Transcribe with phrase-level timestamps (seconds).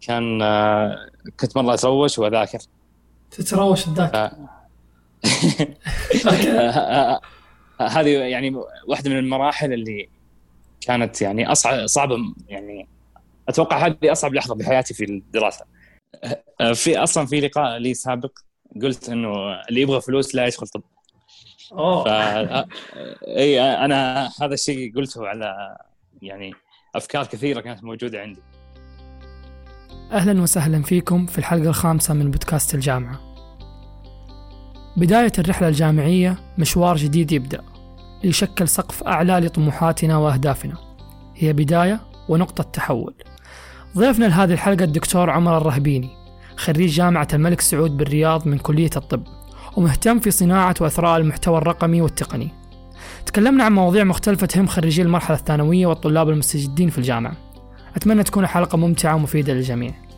[0.00, 1.08] كان آه،
[1.40, 2.58] كنت مرة أتروش وأذاكر.
[3.30, 4.30] تتروش تذاكر
[7.80, 8.54] هذه يعني
[8.86, 10.08] واحدة من المراحل اللي
[10.80, 12.16] كانت يعني أصعب صعبة
[12.48, 12.88] يعني
[13.48, 15.64] أتوقع هذه أصعب لحظة بحياتي في الدراسة.
[16.74, 18.38] في أصلا في لقاء لي سابق
[18.82, 20.82] قلت إنه اللي يبغى فلوس لا يدخل طب.
[21.72, 22.04] أوه.
[22.04, 22.08] ف...
[23.26, 25.76] إي أنا هذا الشيء قلته على
[26.22, 26.54] يعني
[26.94, 28.40] أفكار كثيرة كانت موجودة عندي.
[30.12, 33.20] أهلا وسهلا فيكم في الحلقة الخامسة من بودكاست الجامعة.
[34.96, 37.60] بداية الرحلة الجامعية مشوار جديد يبدأ
[38.24, 40.74] ليشكل سقف أعلى لطموحاتنا وأهدافنا.
[41.36, 43.14] هي بداية ونقطة تحول.
[43.96, 46.10] ضيفنا لهذه الحلقة الدكتور عمر الرهبيني
[46.56, 49.22] خريج جامعة الملك سعود بالرياض من كلية الطب
[49.76, 52.50] ومهتم في صناعة وإثراء المحتوى الرقمي والتقني.
[53.26, 57.36] تكلمنا عن مواضيع مختلفة تهم خريجي المرحلة الثانوية والطلاب المستجدين في الجامعة.
[57.96, 60.09] أتمنى تكون حلقة ممتعة ومفيدة للجميع.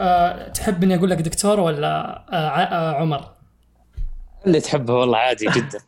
[0.00, 1.88] أه، تحب إني أقول لك دكتور ولا
[2.32, 3.24] أه أه عمر؟
[4.46, 5.78] اللي تحبه والله عادي جدا.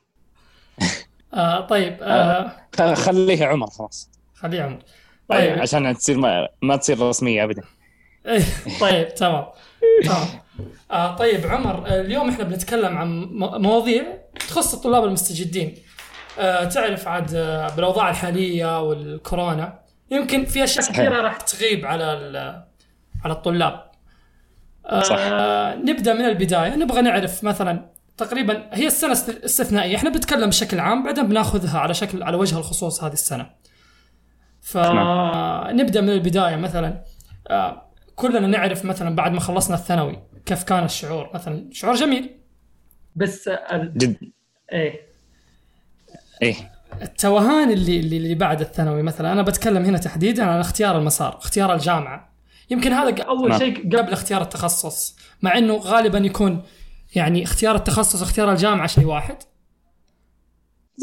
[1.34, 4.10] أه طيب أه خ- خليه عمر خلاص.
[4.34, 4.78] خليه عمر.
[5.28, 5.58] طيب طيب.
[5.62, 7.62] عشان تصير ما, ما تصير رسمية ابدا.
[8.26, 8.42] إيه،
[8.80, 9.44] طيب تمام.
[10.04, 10.26] تمام.
[10.90, 13.24] آه طيب عمر آه، اليوم إحنا بنتكلم عن
[13.62, 14.04] مواضيع
[14.48, 15.74] تخص الطلاب المستجدين.
[16.38, 19.78] آه تعرف عاد آه، بالأوضاع الحالية والكورونا
[20.10, 20.86] يمكن في أشياء.
[20.92, 22.06] كثيرة راح تغيب على
[23.24, 23.90] على الطلاب.
[24.86, 25.18] آه صح.
[25.90, 26.74] نبدأ من البداية.
[26.76, 31.94] نبغى نعرف مثلا تقريبا هي السنة است- استثنائيه إحنا بنتكلم بشكل عام بعدين بناخذها على
[31.94, 33.50] شكل على وجه الخصوص هذه السنة.
[34.60, 37.04] فنبدا من البداية مثلا.
[37.50, 41.30] آه، كلنا نعرف مثلا بعد ما خلصنا الثانوي كيف كان الشعور.
[41.34, 42.30] مثلا شعور جميل.
[43.16, 43.92] بس ال...
[43.98, 44.16] جد.
[44.72, 45.00] إيه.
[46.42, 46.54] إيه.
[47.02, 51.74] التوهان اللي اللي اللي بعد الثانوي مثلا أنا بتكلم هنا تحديدا عن اختيار المسار اختيار
[51.74, 52.33] الجامعة.
[52.70, 53.58] يمكن هذا أول نعم.
[53.58, 56.62] شيء قبل اختيار التخصص مع إنه غالبا يكون
[57.14, 59.36] يعني اختيار التخصص اختيار الجامعة شيء واحد.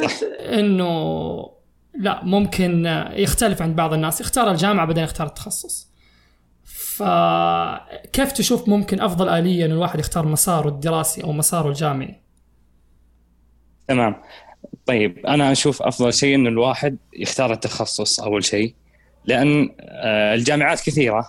[0.03, 1.62] بس إنه
[2.00, 4.22] لا ممكن يختلف عند بعض الناس.
[4.22, 5.91] يختار الجامعة بعدين يختار التخصص.
[6.63, 12.22] فكيف تشوف ممكن أفضل اليه إن الواحد يختار مساره الدراسي أو مساره الجامعي؟
[13.88, 14.16] تمام.
[14.85, 18.75] طيب أنا أشوف أفضل شيء انه الواحد يختار التخصص أول شيء
[19.25, 21.28] لأن آه، الجامعات كثيرة.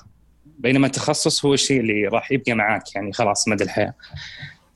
[0.63, 3.95] بينما التخصص هو الشيء اللي راح يبقى معاك يعني خلاص مدى الحياة.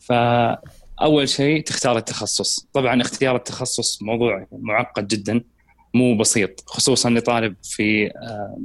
[0.01, 2.69] فأول شيء تختار التخصص.
[2.73, 5.45] طبعا اختيار التخصص موضوع معقد جدا
[5.95, 8.59] مو بسيط خصوصا لطالب في آه،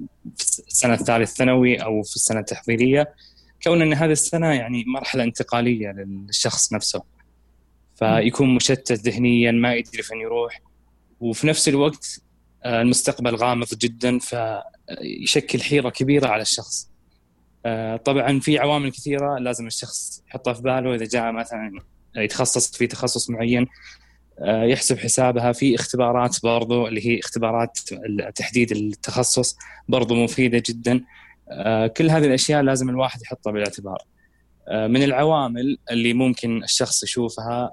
[0.67, 3.13] السنة الثالث ثانوي أو في السنة التحضيرية.
[3.63, 7.03] كون أن هذه السنة يعني مرحلة انتقالية للشخص نفسه.
[7.95, 10.61] فيكون مشتت ذهنيا ما يدري فين يروح.
[11.19, 12.21] وفي نفس الوقت
[12.63, 16.90] آه، المستقبل غامض جدا فيشكل حيرة كبيرة على الشخص.
[17.65, 20.95] آه، طبعا في عوامل كثيرة لازم الشخص يحطها في باله.
[20.95, 21.71] إذا جاء مثلا
[22.15, 23.67] يتخصص في تخصص معين
[24.39, 25.51] آه، يحسب حسابها.
[25.51, 27.79] في اختبارات برضو اللي هي اختبارات
[28.35, 29.57] تحديد التخصص
[29.87, 31.01] برضو مفيدة جدا.
[31.51, 33.97] آه، كل هذه الأشياء لازم الواحد يحطها بالاعتبار.
[34.71, 37.71] من العوامل اللي ممكن الشخص يشوفها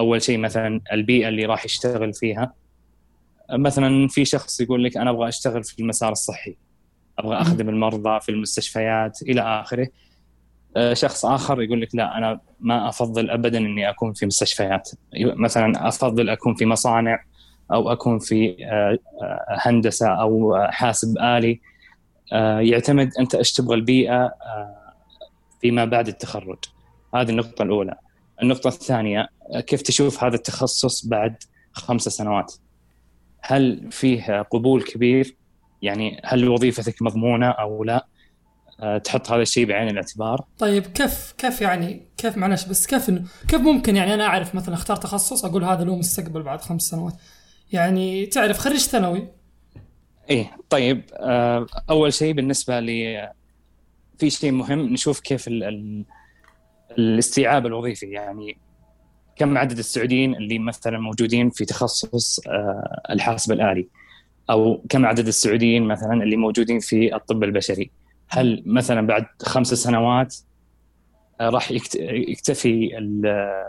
[0.00, 2.54] أول شيء مثلا البيئة اللي راح يشتغل فيها.
[3.52, 6.56] مثلا في شخص يقول لك أنا أبغى أشتغل في المسار الصحي.
[7.20, 9.88] أبغى أخدم المرضى في المستشفيات إلى آخره.
[10.76, 14.90] آه، شخص آخر يقول لك لا أنا ما أفضل ابدا إني أكون في مستشفيات.
[15.16, 17.24] مثلا أفضل أكون في مصانع
[17.72, 21.60] أو أكون في آه، آه، هندسة أو حاسب آلي.
[22.60, 24.34] يعتمد أنت إيش تبغى البيئة
[25.60, 26.58] فيما بعد التخرج.
[27.14, 27.94] هذه النقطة الأولى.
[28.42, 29.28] النقطة الثانية
[29.66, 31.36] كيف تشوف هذا التخصص بعد
[31.72, 32.54] خمس سنوات؟
[33.40, 35.36] هل فيه قبول كبير؟
[35.82, 38.06] يعني هل وظيفتك مضمونة أو لا؟
[38.80, 40.44] أه، تحط هذا الشيء بعين الاعتبار.
[40.58, 43.10] طيب كيف كيف يعني كيف معلش بس كيف
[43.48, 47.14] كيف ممكن يعني أنا أعرف مثلا أختار تخصص أقول هذا له مستقبل بعد خمس سنوات؟
[47.72, 49.28] يعني تعرف خريج ثانوي؟
[50.30, 53.30] إيه طيب أه، أول شيء بالنسبة لي
[54.18, 56.04] في شيء مهم نشوف كيف ال ال
[56.98, 58.06] الاستيعاب الوظيفي.
[58.06, 58.58] يعني
[59.36, 63.88] كم عدد السعوديين اللي مثلا موجودين في تخصص أه، الحاسب الآلي؟
[64.50, 67.90] أو كم عدد السعوديين مثلا اللي موجودين في الطب البشري؟
[68.28, 70.36] هل مثلا بعد خمس سنوات
[71.40, 73.64] أه، راح يكت- يكتفي ال-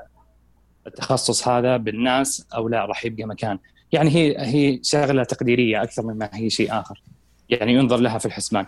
[0.88, 3.60] التخصص هذا بالناس أو لا؟ راح يبقى مكان.
[3.92, 7.04] يعني هي هي شغلة تقديرية أكثر مما هي شيء آخر.
[7.50, 8.66] يعني ينظر لها في الحسبان.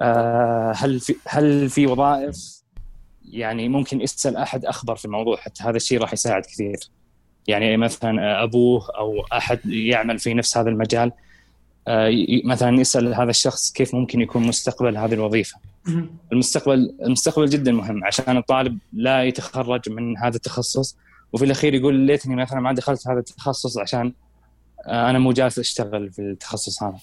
[0.00, 2.62] آه، هل في هل في وظائف؟
[3.28, 6.76] يعني ممكن يسأل أحد أخبر في الموضوع حتى هذا الشيء راح يساعد كثير.
[7.48, 11.12] يعني مثلا أبوه أو أحد يعمل في نفس هذا المجال
[11.88, 12.10] آه،
[12.44, 15.58] مثلا يسأل هذا الشخص كيف ممكن يكون مستقبل هذه الوظيفة.
[16.32, 18.04] المستقبل المستقبل جدا مهم.
[18.04, 20.96] عشان الطالب لا يتخرج من هذا التخصص
[21.32, 24.12] وفي الأخير يقول ليتني مثلا ما دخلت هذا التخصص عشان
[24.86, 26.98] آه، أنا مو جالس أشتغل في التخصص هذا.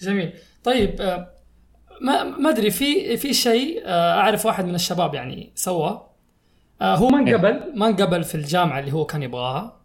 [0.00, 0.32] جميل.
[0.64, 1.30] طيب آه،
[2.00, 6.13] ما ما أدري في في شيء أعرف واحد من الشباب يعني سوى
[6.82, 7.74] هو ما انقبل إيه.
[7.74, 9.80] ما انقبل في الجامعة اللي هو كان يبغاها.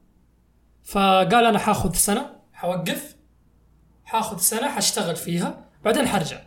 [0.83, 3.15] فقال أنا حاخذ سنة حوقف
[4.05, 6.37] حاخذ سنة حاشتغل فيها بعدين حرجع.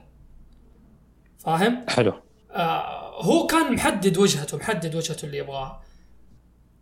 [1.38, 2.12] فاهم؟ حلو.
[2.50, 5.82] آه هو كان محدد وجهته محدد وجهته اللي يبغاها.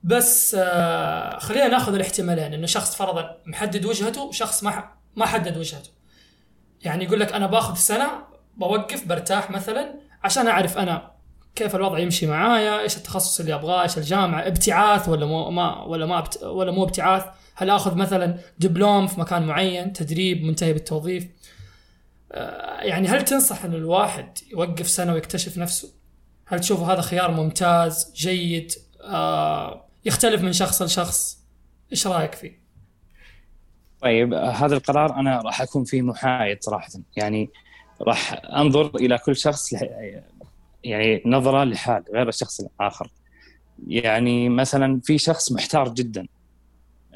[0.02, 5.90] بس آه خلينا ناخذ الاحتمالين إنه شخص فرضا محدد وجهته وشخص ما ما حدد وجهته.
[6.80, 8.10] يعني يقول لك أنا باخذ سنة
[8.56, 11.12] بوقف برتاح مثلا عشان أعرف أنا
[11.60, 16.06] كيف الوضع يمشي معايا إيش التخصص اللي أبغاه إيش الجامعة ابتعاث ولا مو ما ولا
[16.06, 17.24] ما ولا مو ابتعاث؟
[17.54, 21.26] هل آخذ مثلا دبلوم في مكان معين تدريب منتهي بالتوظيف؟
[22.32, 25.92] آه، يعني هل تنصح إن الواحد يوقف سنة ويكتشف نفسه؟
[26.46, 31.38] هل تشوف هذا خيار ممتاز جيد؟ آه، يختلف من شخص لشخص؟
[31.92, 32.60] إيش رأيك فيه؟
[34.02, 36.88] طيب هذا القرار أنا راح أكون فيه محايد صراحة.
[37.16, 37.50] يعني
[38.00, 39.72] راح أنظر إلى كل شخص
[40.84, 43.10] يعني نظرة لحال غير الشخص الآخر.
[43.86, 46.26] يعني مثلا في شخص محتار جدا.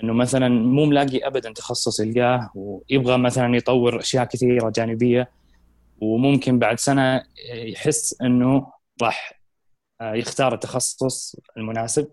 [0.02, 5.30] إنه مثلا مو ملاقي ابدا تخصص يلقاه ويبغى مثلا يطور أشياء كثيرة جانبية
[6.00, 7.22] وممكن بعد سنة
[7.54, 8.72] يحس إنه
[9.02, 9.40] راح
[10.00, 12.08] آه، يختار التخصص المناسب.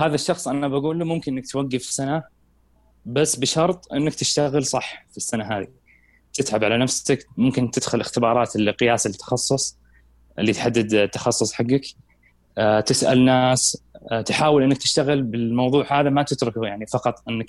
[0.00, 2.22] هذا الشخص أنا بقول له ممكن إنك توقف سنة
[3.06, 5.68] بس بشرط إنك تشتغل صح في السنة هذه.
[6.32, 9.78] تتعب على نفسك ممكن تدخل اختبارات لقياس التخصص.
[10.38, 11.84] اللي تحدد التخصص حقك.
[12.58, 17.46] آه، تسأل ناس آه، تحاول إنك تشتغل بالموضوع هذا ما تتركه يعني فقط إنك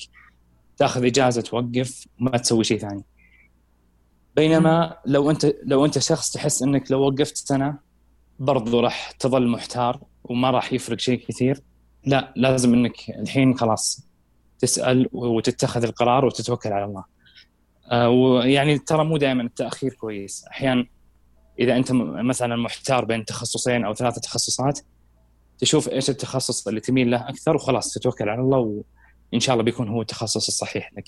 [0.78, 3.04] تأخذ إجازة توقف وما تسوي شيء ثاني.
[4.36, 7.78] بينما لو أنت لو أنت شخص تحس إنك لو وقفت سنة
[8.40, 11.62] برضو راح تظل محتار وما راح يفرق شيء كثير.
[12.06, 14.08] لا لازم إنك الحين خلاص
[14.60, 17.04] تسأل وتتخذ القرار وتتوكل على الله.
[17.92, 20.46] آه، ويعني ترى مو دائما التأخير كويس.
[20.52, 20.86] أحيانا
[21.60, 24.80] إذا أنت مثلا محتار بين تخصصين أو ثلاثة تخصصات
[25.58, 28.84] تشوف إيش التخصص اللي تميل له أكثر وخلاص تتوكل على الله
[29.34, 31.08] وإن شاء الله بيكون هو التخصص الصحيح لك.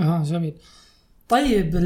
[0.00, 0.54] آه جميل.
[1.28, 1.76] طيب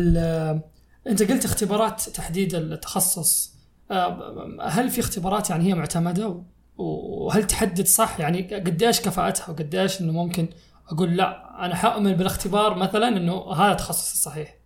[1.07, 3.55] أنت قلت اختبارات تحديد التخصص.
[3.91, 6.43] آه، هل في اختبارات يعني هي معتمدة؟
[6.77, 10.49] وهل تحدد صح؟ يعني قديش كفاءتها؟ وقديش إنه ممكن
[10.89, 14.64] أقول لا أنا حأؤمن بالاختبار مثلا إنه هذا التخصص الصحيح.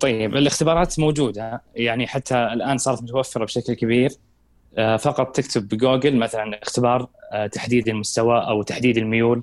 [0.00, 1.62] طيب الاختبارات موجودة.
[1.74, 4.10] يعني حتى الآن صارت متوفرة بشكل كبير.
[4.78, 9.42] آه، فقط تكتب بجوجل مثلا اختبار آه، تحديد المستوى أو تحديد الميول.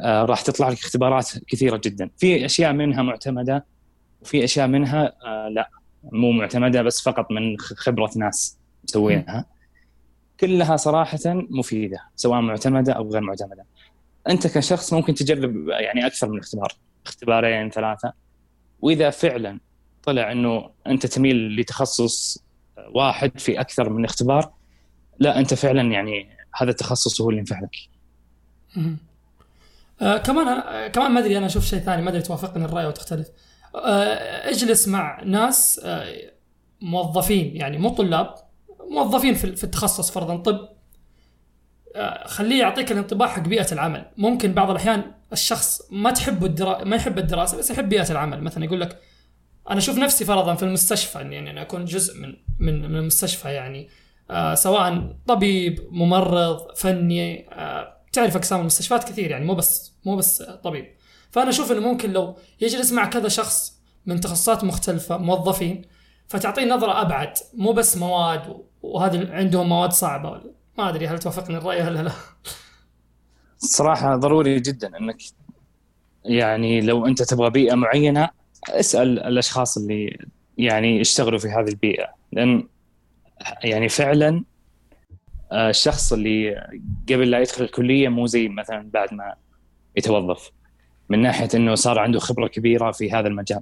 [0.00, 2.10] آه، راح تطلع لك اختبارات كثيرة جدا.
[2.16, 3.64] في أشياء منها معتمدة
[4.22, 5.12] وفي أشياء منها
[5.50, 5.70] لا
[6.12, 9.44] مو معتمدة بس فقط من خبرة ناس مسوينها
[10.40, 13.64] كلها صراحة مفيدة سواء معتمدة أو غير معتمدة.
[14.28, 16.72] أنت كشخص ممكن تجرب يعني أكثر من اختبار.
[17.06, 18.23] اختبارين ثلاثة.
[18.80, 19.60] وإذا فعلا
[20.02, 22.44] طلع إنه أنت تميل لتخصص
[22.94, 24.52] واحد في أكثر من اختبار
[25.18, 27.76] لا أنت فعلا يعني هذا التخصص هو اللي ينفع لك.
[30.02, 32.90] آه كمان آه كمان ما أدري أنا أشوف شيء ثاني ما أدري توافقني الرأي أو
[32.90, 33.28] تختلف.
[33.74, 36.32] آه اجلس مع ناس آه
[36.80, 38.34] موظفين يعني مو طلاب
[38.90, 40.68] موظفين في التخصص فرضا طب
[42.24, 44.04] خليه يعطيك الانطباع حق بيئة العمل.
[44.16, 46.84] ممكن بعض الأحيان الشخص ما تحب الدرا...
[46.84, 48.42] ما يحب الدراسة بس يحب بيئة العمل.
[48.42, 48.98] مثلا يقول لك
[49.70, 53.88] أنا أشوف نفسي فرضا في المستشفى يعني أنا أكون جزء من من من المستشفى يعني.
[54.30, 60.42] آه سواء طبيب ممرض فني آه تعرف أقسام المستشفيات كثير يعني مو بس مو بس
[60.42, 60.86] طبيب.
[61.30, 65.82] فأنا أشوف إنه ممكن لو يجلس مع كذا شخص من تخصصات مختلفة موظفين
[66.28, 70.40] فتعطيه نظرة أبعد مو بس مواد وهذه عندهم مواد صعبة
[70.78, 72.12] ما أدري هل توافقني الرأي ولا لا
[73.58, 75.16] صراحة ضروري جدا إنك
[76.24, 78.28] يعني لو أنت تبغى بيئة معينة
[78.68, 80.18] اسأل الأشخاص اللي
[80.58, 82.06] يعني يشتغلوا في هذه البيئة.
[82.32, 82.68] لأن
[83.64, 84.44] يعني فعلا
[85.52, 86.54] آه، الشخص اللي
[87.08, 89.34] قبل لا يدخل الكلية مو زي مثلا بعد ما
[89.96, 90.50] يتوظف.
[91.08, 93.60] من ناحية إنه صار عنده خبرة كبيرة في هذا المجال.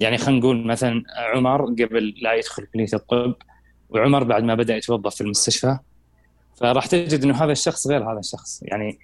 [0.00, 3.34] يعني خلينا نقول مثلا عمر قبل لا يدخل كلية الطب
[3.88, 5.78] وعمر بعد ما بدأ يتوظف في المستشفى
[6.56, 8.62] فراح تجد إنه هذا الشخص غير هذا الشخص.
[8.62, 8.98] يعني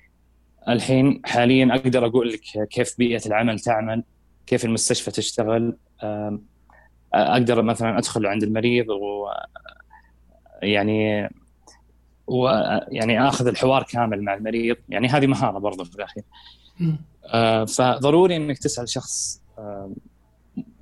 [0.68, 4.04] الحين حاليا أقدر أقول لك كيف بيئة العمل تعمل
[4.46, 5.76] كيف المستشفى تشتغل.
[7.14, 9.28] أقدر مثلا أدخل عند المريض و
[10.62, 11.30] يعني
[12.26, 14.76] ويعني آخذ الحوار كامل مع المريض.
[14.88, 16.24] يعني هذه مهارة برضه في الأخير.
[17.26, 19.42] آه، فضروري إنك تسأل شخص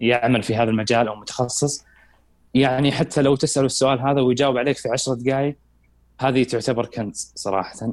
[0.00, 1.84] يعمل في هذا المجال أو متخصص.
[2.54, 5.56] يعني حتى لو تسال السؤال هذا ويجاوب عليك في عشرة دقائق
[6.20, 7.92] هذه تعتبر كنز صراحة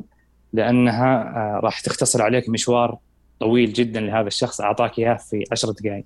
[0.54, 2.98] لأنها آه، راح تختصر عليك مشوار
[3.40, 6.06] طويل جدا لهذا الشخص أعطاك إياه في عشرة دقائق.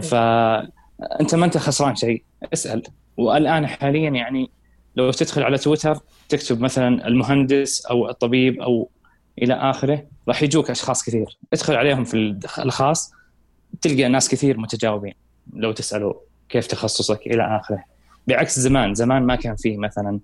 [0.00, 2.22] فانت ما أنت خسران شيء.
[2.52, 2.82] اسأل.
[3.16, 4.50] والآن حاليا يعني
[4.96, 5.98] لو تدخل على تويتر
[6.28, 8.90] تكتب مثلا المهندس أو الطبيب أو
[9.42, 11.38] إلى آخره راح يجوك أشخاص كثير.
[11.52, 13.12] ادخل عليهم في الخاص
[13.80, 15.14] تلقى ناس كثير متجاوبين
[15.52, 16.14] لو تسألوا
[16.48, 17.84] كيف تخصصك إلى آخره.
[18.26, 20.20] بعكس زمان زمان ما كان فيه مثلا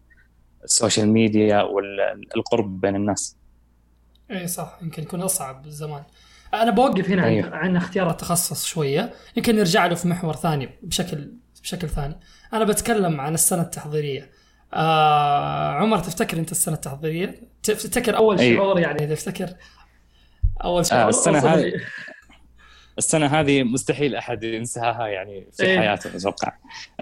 [0.64, 3.36] ال social media والقرب بين الناس.
[4.30, 4.78] اي صح.
[4.82, 6.02] يمكن يكون أصعب زمان
[6.54, 7.56] أنا بوقف هنا أيوه.
[7.56, 9.12] عن اختيار التخصص شوية.
[9.36, 12.20] يمكن نرجع له في محور ثاني بشكل بشكل ثاني.
[12.52, 14.30] أنا بتكلم عن السنة التحضيرية.
[14.74, 18.56] آه عمر تفتكر أنت السنة التحضيرية؟ تفتكر أول أيوه.
[18.56, 19.54] شعور يعني؟ تفتكر
[20.64, 21.02] أول شعور.
[21.02, 21.72] آه السنة هذه
[22.98, 25.78] السنة هذه مستحيل أحد ينساها يعني في أيه.
[25.78, 26.52] حياته أتوقع.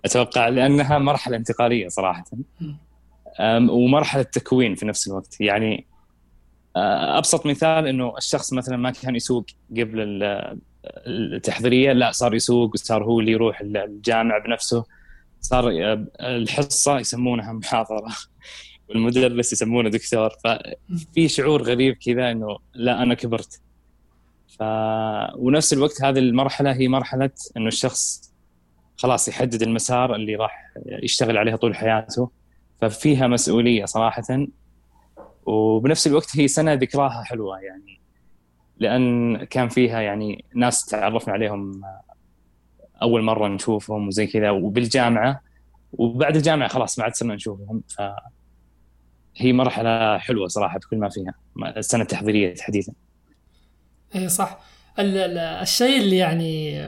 [0.05, 2.25] أتوقع لأنها مرحلة انتقالية صراحة.
[3.41, 5.41] ومرحلة تكوين في نفس الوقت.
[5.41, 5.87] يعني
[6.77, 10.23] آه، أبسط مثال إنه الشخص مثلا ما كان يسوق قبل
[11.07, 14.85] التحضيرية لا صار يسوق وصار هو اللي يروح الجامع بنفسه.
[15.41, 18.07] صار آه، الحصة يسمونها محاضرة
[18.89, 20.31] والمدرس يسمونه دكتور.
[20.45, 23.61] ففي شعور غريب كذا إنه لا أنا كبرت.
[24.59, 24.63] ف
[25.37, 28.33] ونفس الوقت هذه المرحلة هي مرحلة إنه الشخص
[28.97, 32.31] خلاص يحدد المسار اللي راح يشتغل عليها طول حياته.
[32.83, 34.47] ففيها مسؤولية صراحة.
[35.47, 38.01] وبنفس الوقت هي سنة ذكراها حلوة يعني
[38.79, 41.81] لأن كان فيها يعني ناس تعرفنا عليهم
[43.03, 45.41] أول مرة نشوفهم وزي كذا وبالجامعة
[45.93, 47.83] وبعد الجامعة خلاص ما عاد صرنا نشوفهم.
[47.89, 48.03] ف
[49.37, 51.35] هي مرحلة حلوة صراحة بكل ما فيها
[51.77, 52.93] السنة التحضيرية تحديدا.
[54.15, 54.61] اي صح.
[54.99, 56.79] الشيء اللي يعني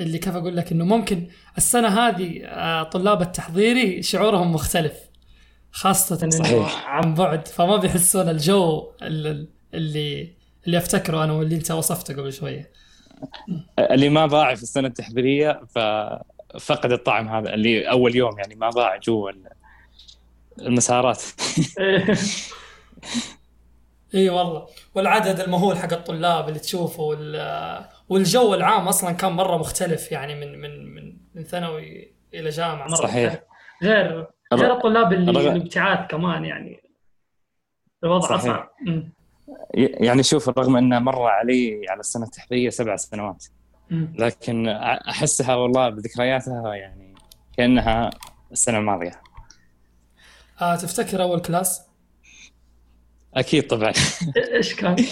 [0.00, 4.94] اللي كيف أقول لك إنه ممكن السنة هذه آه، طلاب التحضيري شعورهم مختلف
[5.70, 12.32] خاصة إنه عن بعد فما بيحسون الجو اللي اللي أفتكره أنا واللي أنت وصفته قبل
[12.32, 12.70] شوية.
[13.78, 18.96] اللي ما ضاع في السنة التحضيرية ففقد الطعم هذا اللي أول يوم يعني ما ضاع
[18.96, 19.30] جوا
[20.58, 21.22] المسارات.
[24.14, 27.16] إي والله والعدد المهول حق الطلاب اللي تشوفه
[28.08, 32.94] والجو العام أصلا كان مرة مختلف يعني من من من من ثانوي إلى جامعة مرة
[32.94, 33.32] صحيح.
[33.32, 33.44] مختلف.
[33.82, 36.82] غير غير الطلاب اللي الابتعاث كمان يعني.
[38.04, 38.70] الوضع أصعب.
[39.74, 43.44] يعني شوف رغم إنه مر علي على السنة التحضيريه سبع سنوات
[43.90, 44.68] لكن
[45.08, 47.14] أحسها والله بذكرياتها يعني
[47.56, 48.10] كأنها
[48.52, 49.20] السنة الماضية.
[50.60, 51.82] آه تفتكر أول كلاس؟
[53.34, 53.92] أكيد طبعا.
[54.36, 54.96] إيش كان؟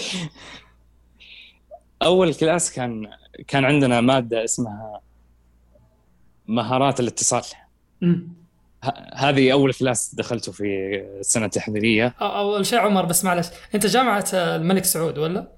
[2.01, 3.07] أول كلاس كان
[3.47, 5.01] كان عندنا مادة اسمها
[6.47, 7.43] مهارات الاتصال.
[9.13, 13.47] هذه أول كلاس دخلته في السنة التحضيريه أول شيء عمر بس معلش.
[13.75, 15.51] أنت جامعة الملك سعود ولا؟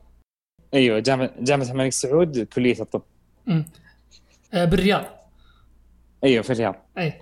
[0.73, 3.01] أيوه جامعة جامعة الملك سعود كلية الطب.
[3.47, 3.65] امم
[4.53, 5.05] بالرياض.
[6.23, 6.75] أيوه في الرياض.
[6.97, 7.13] أي.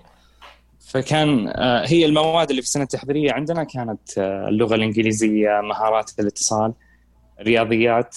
[0.80, 1.54] فكان
[1.86, 6.74] هي المواد اللي في السنة التحضيريه عندنا كانت اللغة الإنجليزية مهارات الاتصال
[7.42, 8.16] رياضيات.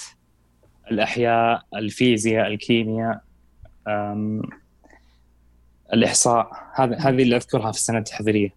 [0.91, 3.21] الأحياء الفيزياء الكيمياء
[5.93, 6.51] الإحصاء.
[6.75, 8.55] هذا هذه اللي أذكرها في السنة التحضيرية.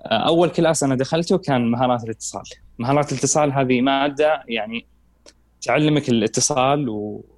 [0.00, 2.42] آه، أول كلاس أنا دخلته كان مهارات الاتصال.
[2.78, 4.86] مهارات الاتصال هذه مادة يعني
[5.62, 6.88] تعلمك الاتصال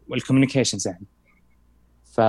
[0.09, 1.07] وال communications يعني.
[2.05, 2.21] ف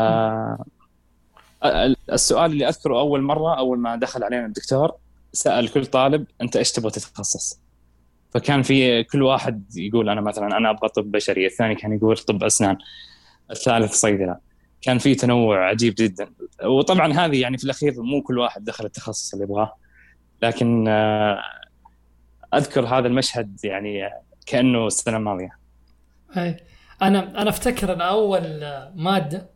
[2.11, 4.91] السؤال اللي أذكره أول مرة أول ما دخل علينا الدكتور
[5.33, 7.59] سأل كل طالب أنت إيش تبغى تتخصص؟
[8.35, 12.43] فكان في كل واحد يقول أنا مثلا أنا أبغى طب بشري، الثاني كان يقول طب
[12.43, 12.77] أسنان،
[13.51, 14.37] الثالث صيدلة.
[14.81, 16.33] كان في تنوع عجيب جدا.
[16.63, 19.75] وطبعا هذه يعني في الأخير مو كل واحد دخل التخصص اللي يبغاه.
[20.41, 21.41] لكن آه،
[22.53, 24.09] أذكر هذا المشهد يعني
[24.45, 25.57] كأنه السنة الماضية.
[26.37, 26.57] أي.
[27.01, 28.41] أنا أنا أفتكر إن أول
[28.95, 29.49] مادة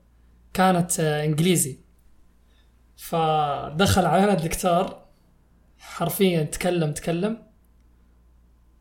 [0.54, 1.80] كانت آه، إنجليزي.
[2.98, 4.98] فدخل علينا الدكتور
[5.78, 7.49] حرفيا تكلم تكلم.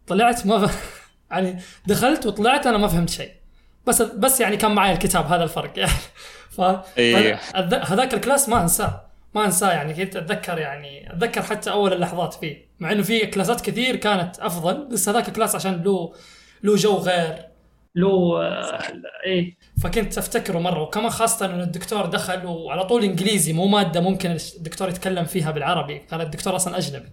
[0.09, 0.71] طلعت ما
[1.31, 3.33] يعني دخلت وطلعت أنا ما فهمت شيء.
[3.87, 5.93] بس بس يعني كان معي الكتاب هذا الفرق يعني.
[6.57, 6.61] ف
[6.99, 7.41] إيه.
[7.85, 9.09] هذاك الكلاس ما أنساه.
[9.35, 12.69] ما أنساه يعني كنت أتذكر يعني أتذكر حتى أول اللحظات فيه.
[12.81, 16.13] مع إنه في كلاسات كثير كانت أفضل بس هذاك الكلاس عشان له
[16.63, 17.49] له جو غير
[17.95, 18.43] له
[19.27, 19.57] إيه.
[19.83, 20.83] فكنت أفتكره مرة.
[20.83, 25.99] وكمان خاصة إنه الدكتور دخل وعلى طول إنجليزي مو مادة ممكن الدكتور يتكلم فيها بالعربي.
[25.99, 27.09] كان الدكتور أصلا أجنبي.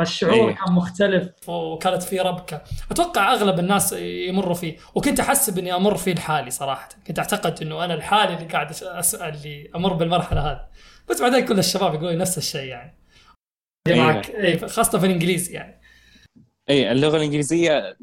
[0.00, 0.54] فالشعور أيه.
[0.54, 1.48] كان مختلف.
[1.48, 2.62] وكانت في ربكة.
[2.90, 4.76] أتوقع أغلب الناس يمروا فيه.
[4.94, 6.88] وكنت احسب اني أمر فيه لحالي صراحة.
[7.06, 10.60] كنت أعتقد إنه أنا الحالي اللي قاعد اسال اللي أمر بالمرحلة هذه.
[11.10, 12.94] بس بعدين كل الشباب يقولوا نفس الشيء يعني.
[13.86, 14.00] أيه.
[14.00, 14.66] معك أيه.
[14.66, 15.80] خاصة في الانجليزي يعني.
[16.70, 17.96] اي اللغة الإنجليزية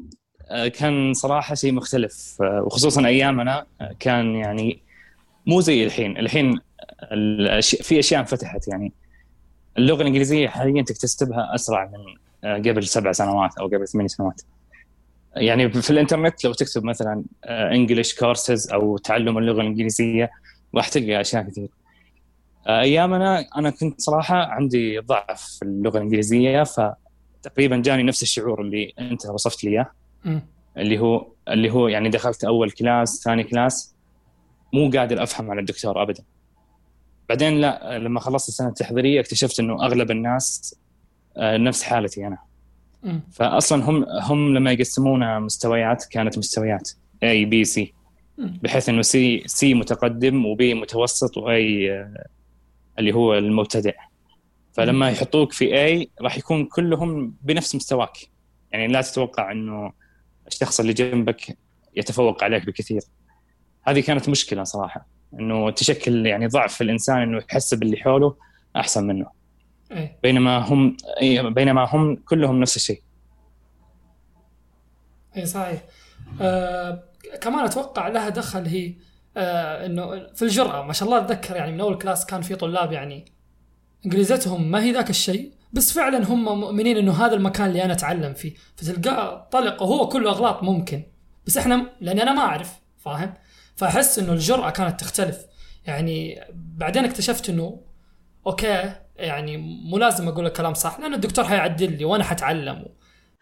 [0.50, 2.36] آه، كان صراحة شيء مختلف.
[2.42, 4.82] آه، وخصوصا أيامنا آه، كان يعني
[5.46, 6.18] مو زي الحين.
[6.18, 6.60] الحين
[7.60, 8.92] في أشياء انفتحت يعني.
[9.78, 11.90] اللغة الإنجليزية حاليا تكتسبها أسرع
[12.44, 14.42] من قبل سبع سنوات أو قبل ثمان سنوات.
[15.36, 20.30] يعني في الإنترنت لو تكتب مثلا انجلش كورسز أو تعلم اللغة الإنجليزية
[20.74, 21.68] راح تلقى أشياء كثير.
[22.68, 29.26] أيامنا أنا كنت صراحة عندي ضعف في اللغة الإنجليزية فتقريبا جاني نفس الشعور اللي أنت
[29.26, 29.90] وصفت لي إياه.
[30.76, 33.94] اللي هو اللي هو يعني دخلت أول كلاس ثاني كلاس
[34.72, 36.22] مو قادر أفهم على الدكتور ابدا.
[37.28, 40.74] بعدين لا لما خلصت السنة التحضيرية اكتشفت إنه أغلب الناس
[41.36, 42.38] آه، نفس حالتي أنا.
[43.32, 46.90] فاصلا هم هم لما يقسمونا مستويات كانت مستويات
[47.22, 47.94] A B C
[48.38, 52.26] بحيث إنه C C متقدم و B متوسط و A آه،
[52.98, 53.96] اللي هو المبتدئ.
[54.72, 58.18] فلما يحطوك في A راح يكون كلهم بنفس مستواك.
[58.72, 59.92] يعني لا تتوقع إنه
[60.46, 61.58] الشخص اللي جنبك
[61.96, 63.00] يتفوق عليك بكثير.
[63.82, 65.17] هذه كانت مشكلة صراحة.
[65.34, 68.36] إنه تشكل يعني ضعف في الإنسان إنه يحس باللي حوله
[68.76, 69.26] أحسن منه.
[69.92, 70.96] إيه؟ بينما هم
[71.42, 73.02] بينما هم كلهم نفس الشيء.
[75.36, 75.84] اي صحيح.
[76.40, 77.02] آه
[77.40, 78.94] كمان أتوقع لها دخل هي
[79.36, 80.82] آه إنه في الجرأة.
[80.82, 83.24] ما شاء الله أتذكر يعني من أول كلاس كان في طلاب يعني
[84.06, 88.34] انجليزتهم ما هي ذاك الشيء بس فعلا هم مؤمنين إنه هذا المكان اللي أنا أتعلم
[88.34, 88.54] فيه.
[88.76, 91.02] فتلقاه طلق وهو كله أغلاط ممكن.
[91.46, 93.34] بس إحنا لاني أنا ما أعرف فاهم؟
[93.78, 95.46] فأحس إنه الجرأة كانت تختلف.
[95.86, 97.80] يعني بعدين اكتشفت إنه
[98.46, 102.86] okay يعني مو لازم أقول الكلام صح لأن الدكتور حيعدل لي وأنا حتعلم.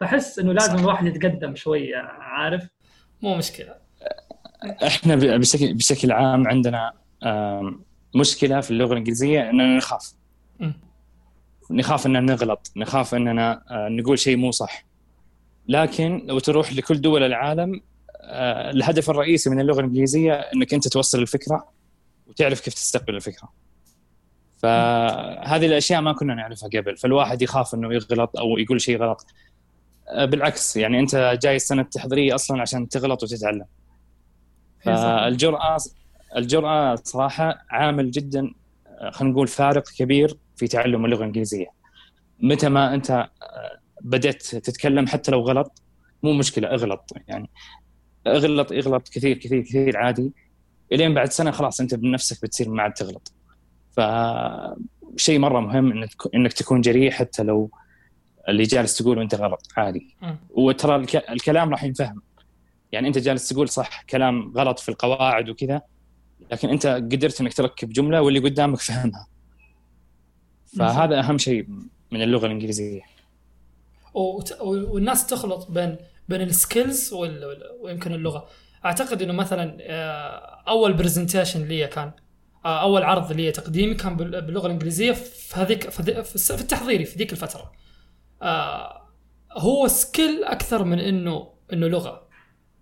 [0.00, 2.68] فأحس إنه لازم الواحد يتقدم شوية عارف؟
[3.22, 3.74] مو مشكلة.
[4.86, 6.92] إحنا بشكل بشكل عام عندنا
[8.14, 10.14] مشكلة في اللغة الإنجليزية إننا نخاف.
[11.70, 14.84] نخاف إننا نغلط نخاف إننا آه، نقول شيء مو صح.
[15.68, 17.80] لكن لو تروح لكل دول العالم
[18.70, 21.68] الهدف الرئيسي من اللغة الإنجليزية إنك أنت توصل الفكرة
[22.26, 23.48] وتعرف كيف تستقبل الفكرة.
[24.58, 29.26] فهذه الأشياء ما كنا نعرفها قبل فالواحد يخاف إنه يغلط أو يقول شيء غلط.
[30.08, 33.66] آه، بالعكس يعني أنت جاي السنة التحضيرية أصلا عشان تغلط وتتعلم.
[34.80, 35.76] فالجرأة
[36.36, 38.54] الجرأة صراحة عامل جدا
[39.10, 41.66] خلينا نقول فارق كبير في تعلم اللغة الإنجليزية.
[42.40, 43.28] متى ما أنت آه،
[44.00, 45.82] بدأت تتكلم حتى لو غلط
[46.22, 47.50] مو مشكلة اغلط يعني.
[48.26, 50.32] اغلط اغلط كثير كثير كثير عادي.
[50.92, 53.32] إلين بعد سنة خلاص أنت بنفسك بتصير ما عاد تغلط.
[53.96, 57.70] فشيء مرة مهم إنك إنك تكون جريء حتى لو
[58.48, 60.16] اللي جالس تقول أنت غلط عادي.
[60.50, 60.96] وترى
[61.30, 62.22] الكلام راح ينفهم.
[62.92, 65.82] يعني أنت جالس تقول صح كلام غلط في القواعد وكذا
[66.52, 69.26] لكن أنت قدرت إنك تركب جملة واللي قدامك فهمها.
[70.78, 71.66] فهذا أهم شيء
[72.12, 73.00] من اللغة الإنجليزية.
[74.14, 75.96] والناس تخلط بين
[76.28, 77.12] بين ال skills
[77.80, 78.48] ويمكن اللغة.
[78.84, 82.12] أعتقد إنه مثلا آه، أول presentation لي كان
[82.64, 87.72] آه، أول عرض لي تقديمي كان باللغة الإنجليزية في هذيك في التحضيري في ذيك الفترة.
[88.42, 89.08] آه،
[89.52, 92.26] هو skill أكثر من إنه إنه لغة.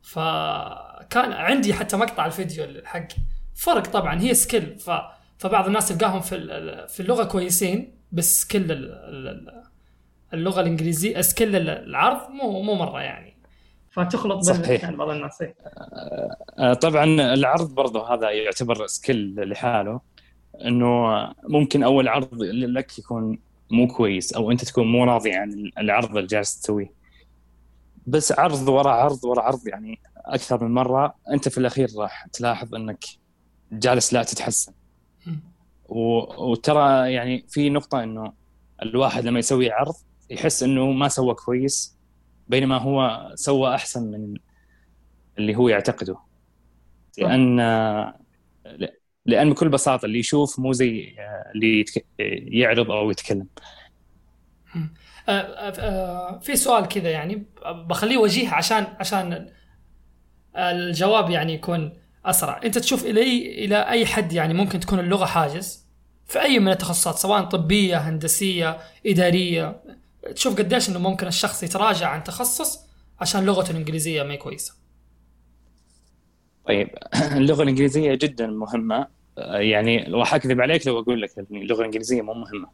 [0.02, 3.16] فكان عندي حتى مقطع الفيديو حقي
[3.54, 4.90] فرق طبعا هي skill ف
[5.38, 6.37] فبعض الناس تلقاهم في
[6.88, 8.72] في اللغة كويسين بس كل
[10.35, 13.34] اللغة الإنجليزية skill العرض مو مو مرة يعني.
[13.94, 15.54] فتخلط بين يعني بعض الناس إيه.
[16.59, 20.00] آه، طبعا العرض برضه هذا يعتبر skill لحاله
[20.64, 21.14] إنه
[21.48, 23.38] ممكن أول عرض لك يكون
[23.70, 26.92] مو كويس أو أنت تكون مو راضي عن العرض اللي جالس تسويه.
[28.07, 32.74] بس عرض ورا عرض ورا عرض يعني أكثر من مرة أنت في الأخير راح تلاحظ
[32.74, 33.04] إنك
[33.72, 34.72] جالس لا تتحسن.
[35.88, 38.33] وترى يعني في نقطة إنه
[38.83, 39.94] الواحد لما يسوي عرض
[40.30, 41.96] يحس إنه ما سوى كويس
[42.48, 44.35] بينما هو سوى أحسن من
[45.38, 46.16] اللي هو يعتقده.
[47.18, 47.57] لأن
[49.26, 51.16] لأن بكل بساطة اللي يشوف مو زي
[51.54, 51.85] اللي
[52.61, 53.46] يعرض أو يتكلم.
[56.40, 59.50] في سؤال كذا يعني بخليه وجيه عشان عشان
[60.57, 61.92] الجواب يعني يكون
[62.24, 62.61] أسرع.
[62.64, 65.85] أنت تشوف الي إلى أي حد يعني ممكن تكون اللغة حاجز؟
[66.26, 69.83] في أي من التخصصات سواء طبية هندسية إدارية؟
[70.34, 72.80] تشوف قديش إنه ممكن الشخص يتراجع عن تخصص
[73.20, 74.74] عشان لغته الإنجليزية ما هي كويسة.
[76.66, 76.88] طيب
[77.37, 79.06] اللغة الإنجليزية جدا مهمة.
[79.38, 82.68] يعني راح اكذب عليك لو أقول لك اللغة الإنجليزية مو مهمة.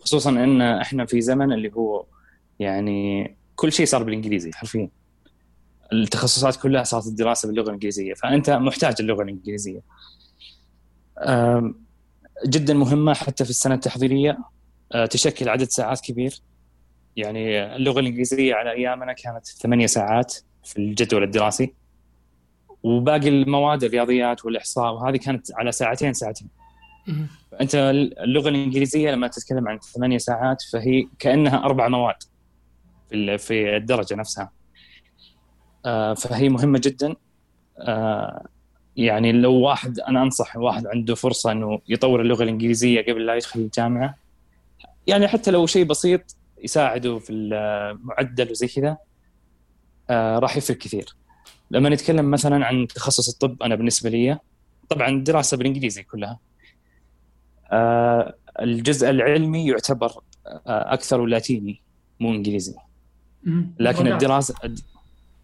[0.00, 2.04] خصوصا إن إحنا في زمن اللي هو
[2.58, 4.88] يعني كل شيء صار بالإنجليزي حرفيا.
[5.92, 9.80] التخصصات كلها صارت الدراسة باللغة الإنجليزية فأنت محتاج اللغة الإنجليزية.
[12.46, 14.38] جدا مهمة حتى في السنة التحضيرية.
[14.92, 16.40] آه، تشكل عدد ساعات كبير.
[17.18, 21.74] يعني اللغة الإنجليزية على أيامنا كانت ثمانية ساعات في الجدول الدراسي.
[22.82, 26.48] وباقي المواد الرياضيات والإحصاء وهذه كانت على ساعتين ساعتين.
[27.60, 27.74] انت
[28.20, 32.22] اللغة الإنجليزية لما تتكلم عن ثمانية ساعات فهي كأنها أربع مواد
[33.10, 34.50] في في الدرجة نفسها.
[35.86, 37.14] آه، فهي مهمة جدا.
[37.78, 38.46] آه،
[38.96, 43.60] يعني لو واحد أنا أنصح واحد عنده فرصة إنه يطور اللغة الإنجليزية قبل لا يدخل
[43.60, 44.14] الجامعة.
[45.06, 48.96] يعني حتى لو شيء بسيط يساعده في المعدل وزي كذا
[50.10, 51.16] آه راح يفرق كثير.
[51.70, 54.38] لما نتكلم مثلا عن تخصص الطب أنا بالنسبة لي
[54.88, 56.38] طبعا الدراسه بالإنجليزي كلها.
[57.70, 60.12] آه الجزء العلمي يعتبر
[60.46, 61.82] آه أكثر لاتيني
[62.20, 62.74] مو إنجليزي.
[63.80, 64.54] لكن الدراسة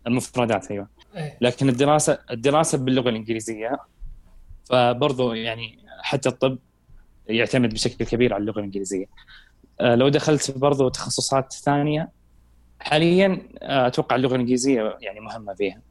[0.06, 0.88] المفردات أيوه.
[1.16, 1.38] إيه.
[1.40, 3.78] لكن الدراسة الدراسة باللغة الإنجليزية
[4.64, 6.58] فبرضه يعني حتى الطب
[7.28, 9.06] يعتمد بشكل كبير على اللغة الإنجليزية.
[9.80, 12.10] لو دخلت برضه تخصصات ثانية
[12.80, 15.82] حاليا آه، أتوقع اللغة الإنجليزية يعني مهمة فيها.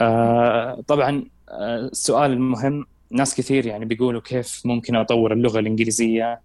[0.00, 6.40] آه، طبعا السؤال المهم ناس كثير يعني بيقولوا كيف ممكن أطور اللغة الإنجليزية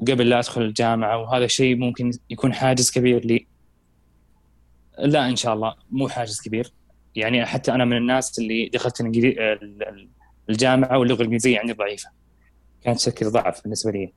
[0.00, 3.46] قبل لا أدخل الجامعة وهذا شيء ممكن يكون حاجز كبير لي.
[4.98, 6.72] لا إن شاء الله مو حاجز كبير.
[7.14, 9.00] يعني حتى أنا من الناس اللي دخلت
[10.50, 12.10] الجامعة واللغة الإنجليزية عندي ضعيفة.
[12.82, 14.12] كانت تشكل ضعف بالنسبة لي.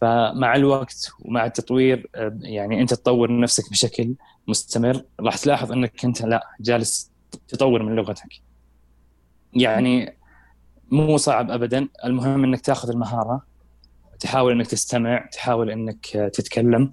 [0.00, 4.14] فمع الوقت ومع التطوير يعني أنت تطور نفسك بشكل
[4.48, 5.02] مستمر.
[5.20, 7.10] راح تلاحظ أنك أنت لا جالس
[7.48, 8.28] تطور من لغتك.
[9.52, 10.16] يعني
[10.90, 11.88] مو صعب ابدا.
[12.04, 13.42] المهم أنك تاخذ المهارة
[14.20, 16.92] تحاول أنك تستمع تحاول أنك تتكلم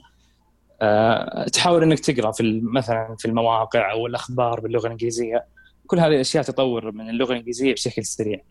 [0.82, 5.46] آه، تحاول أنك تقرأ في مثلا في المواقع أو الأخبار باللغة الإنجليزية.
[5.88, 8.42] كل هذه الأشياء تطور من اللغة الإنجليزية بشكل سريع.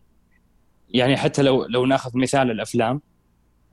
[0.89, 3.01] يعني حتى لو لو ناخذ مثال الأفلام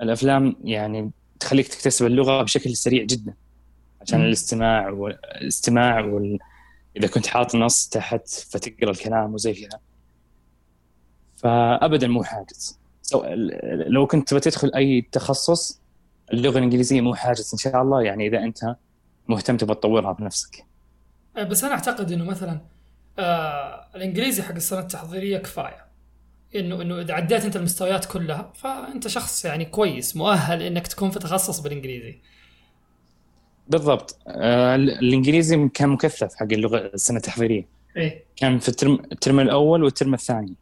[0.02, 1.10] الأفلام يعني
[1.40, 3.34] تخليك تكتسب اللغة بشكل سريع جدا
[4.00, 6.38] عشان الاستماع والاستماع وال...
[6.96, 9.80] إذا كنت حاط نص تحت فتقرأ الكلام وزي كذا.
[11.36, 12.78] فابدا مو حاجز.
[13.86, 15.80] لو كنت تبغى تدخل أي تخصص
[16.32, 18.76] اللغة الإنجليزية مو حاجز إن شاء الله يعني إذا أنت
[19.28, 20.64] مهتم تبغى تطورها بنفسك.
[21.36, 22.60] أه، بس أنا أعتقد إنه مثلا
[23.18, 25.89] آه الإنجليزي حق السنة التحضيرية كفاية.
[26.54, 31.18] انه إنه إذا عديت أنت المستويات كلها فأنت شخص يعني كويس مؤهل إنك تكون في
[31.18, 32.18] تخصص بالإنجليزي.
[33.68, 34.18] بالضبط.
[34.26, 37.68] آه الإنجليزي كان مكثف حق اللغة السنة التحضيرية.
[37.96, 38.24] إيه.
[38.36, 40.54] كان في الترم الترم الأول والترم الثاني.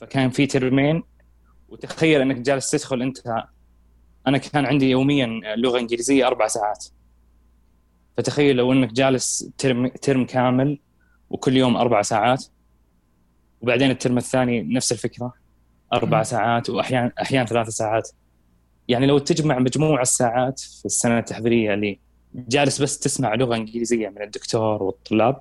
[0.00, 1.02] فكان في ترمين
[1.68, 3.18] وتخيل إنك جالس تدخل أنت
[4.26, 6.84] أنا كان عندي يوميا لغة إنجليزية أربع ساعات.
[8.16, 10.78] فتخيل لو إنك جالس ترم ترم كامل
[11.30, 12.44] وكل يوم أربع ساعات
[13.64, 15.32] وبعدين الترم الثاني نفس الفكرة.
[15.92, 18.10] أربع ساعات واحيانا أحيانا ثلاث ساعات.
[18.88, 21.98] يعني لو تجمع مجموع الساعات في السنة التحضيرية اللي
[22.34, 25.40] جالس بس تسمع لغة إنجليزية من الدكتور والطلاب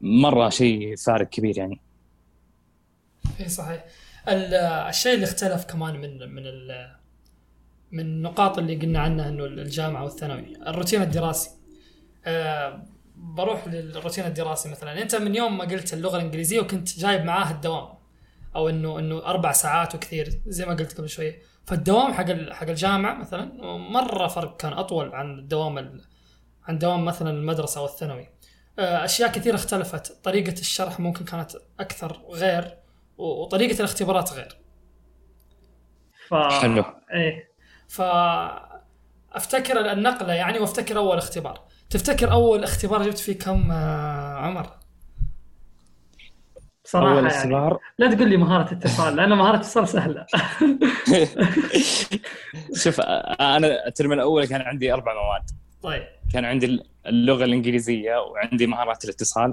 [0.00, 1.80] مرة شيء فارق كبير يعني.
[3.40, 3.84] اي صحيح.
[4.88, 6.42] الشيء اللي اختلف كمان من من
[7.92, 10.56] من النقاط اللي قلنا عنها إنه الجامعة والثانوي.
[10.66, 11.50] الروتين الدراسي.
[12.26, 12.82] أه
[13.18, 15.02] بروح للروتين الدراسي مثلا.
[15.02, 17.88] أنت من يوم ما قلت اللغة الإنجليزية وكنت جايب معاه الدوام
[18.56, 21.42] أو انه إنه أربع ساعات وكثير زي ما قلت قبل شوية.
[21.66, 26.00] فالدوام حق حق الجامعة مثلا مرة فرق كان أطول عن الدوام
[26.64, 28.28] عن دوام مثلا المدرسة والثانوي
[28.78, 30.24] آه، أشياء كثيرة اختلفت.
[30.24, 32.78] طريقة الشرح ممكن كانت أكثر غير
[33.18, 34.58] وطريقة الاختبارات غير.
[36.28, 36.34] ف...
[36.34, 36.84] حلو.
[37.14, 37.48] إيه.
[37.88, 38.02] ف
[39.32, 41.67] افتكر النقلة يعني وأفتكر أول اختبار.
[41.90, 44.70] تفتكر أول اختبار جبت فيه كم آه، عمر؟
[46.84, 50.26] صراحة أول يعني لا تقول لي مهارة اتصال لأن مهارة اتصال سهلة.
[52.82, 53.00] شوف
[53.40, 55.50] أنا الترم الأول كان عندي أربع مواد.
[55.82, 56.06] طيب.
[56.32, 59.52] كان عندي اللغة الإنجليزية وعندي مهارات الاتصال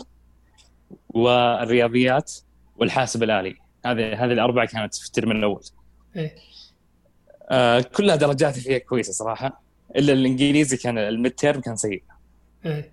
[1.10, 2.34] والرياضيات
[2.76, 3.56] والحاسب الآلي.
[3.86, 5.64] هذه هذه الأربعة كانت في الترم الأول.
[6.16, 6.36] إيه.
[7.50, 9.62] آه كلها درجاتي فيها كويسة صراحة.
[9.96, 12.04] إلا الإنجليزي كان ال midterm كان سيء.
[12.66, 12.92] إيه.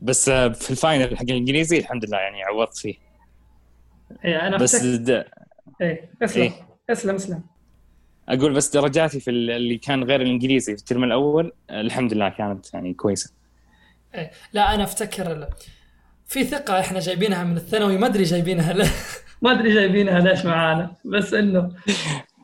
[0.00, 2.94] بس في ال final حق الإنجليزي الحمد لله يعني عوضت فيه.
[4.24, 5.24] إيه أنا بس د...
[5.80, 6.42] إيه اسلم.
[6.42, 6.52] إيه؟
[6.90, 7.42] اسلم اسلم.
[8.28, 12.94] أقول بس درجاتي في اللي كان غير الإنجليزي في الترم الأول الحمد لله كانت يعني
[12.94, 13.32] كويسة.
[14.14, 14.30] إيه.
[14.52, 15.48] لا أنا أفتكر
[16.26, 18.86] في ثقة إحنا جايبينها من الثانوي ما أدري جايبينها ل...
[19.42, 21.74] ما أدري جايبينها ليش معانا بس إنه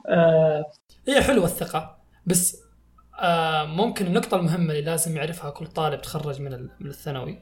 [0.08, 0.64] آه
[1.08, 2.67] هي حلوة الثقة بس
[3.18, 7.38] آه ممكن النقطة المهمة اللي لازم يعرفها كل طالب تخرج من من الثانوي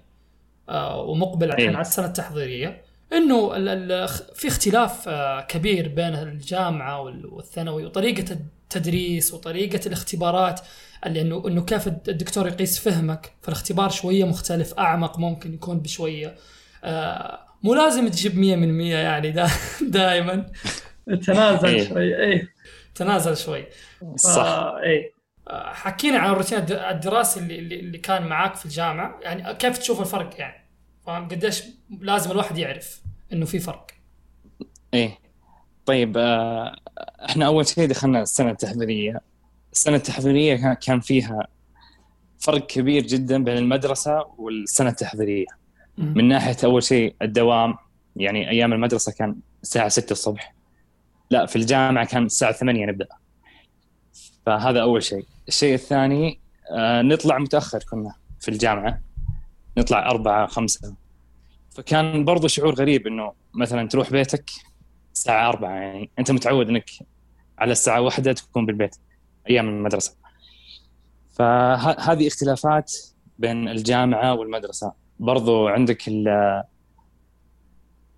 [0.68, 1.76] آه ومقبل الحين إيه.
[1.76, 8.32] على السنة التحضيرية إنه ال ال في اختلاف آه كبير بين الجامعة وال- والثانوي وطريقة
[8.32, 10.60] التدريس وطريقة الاختبارات
[11.06, 16.34] اللي انه إنه كيف الدكتور يقيس فهمك فالاختبار شوية مختلف أعمق ممكن يكون بشوية.
[16.84, 19.46] آه مو لازم تجيب 100 من 100 يعني دا
[19.88, 20.46] دائما
[21.26, 21.88] تنازل إيه.
[21.88, 22.48] شوي إيه.
[22.94, 23.66] تنازل شوي.
[24.16, 24.42] صح.
[24.44, 24.80] آه،
[25.50, 29.18] حكينا عن الروتين الد- الدراسي اللي, اللي كان معاك في الجامعة.
[29.22, 30.66] يعني كيف تشوف الفرق يعني؟
[31.06, 31.62] فاهم؟ قديش
[32.00, 33.00] لازم الواحد يعرف
[33.32, 33.86] إنه في فرق.
[34.94, 35.18] إيه.
[35.86, 36.76] طيب آه،
[37.28, 39.20] إحنا أول شيء دخلنا السنة التحضيرية.
[39.72, 41.46] السنة التحضيرية كان فيها
[42.38, 45.46] فرق كبير جدا بين المدرسة والسنة التحضيرية.
[45.98, 47.74] من ناحية أول شيء الدوام
[48.16, 50.54] يعني أيام المدرسة كان الساعة 6 الصبح.
[51.30, 53.06] لا في الجامعة كان الساعة 8 نبدأ.
[54.46, 55.26] فهذا أول شيء.
[55.48, 59.00] الشيء الثاني آه، نطلع متأخر كنا في الجامعة.
[59.78, 60.94] نطلع أربعة خمسة.
[61.70, 64.50] فكان برضو شعور غريب إنه مثلا تروح بيتك
[65.14, 66.90] الساعة أربعة يعني أنت متعود أنك
[67.58, 68.96] على الساعة واحدة تكون بالبيت
[69.50, 70.16] أيام المدرسة.
[71.32, 72.92] فهذه اختلافات
[73.38, 74.92] بين الجامعة والمدرسة.
[75.18, 76.26] برضو عندك ال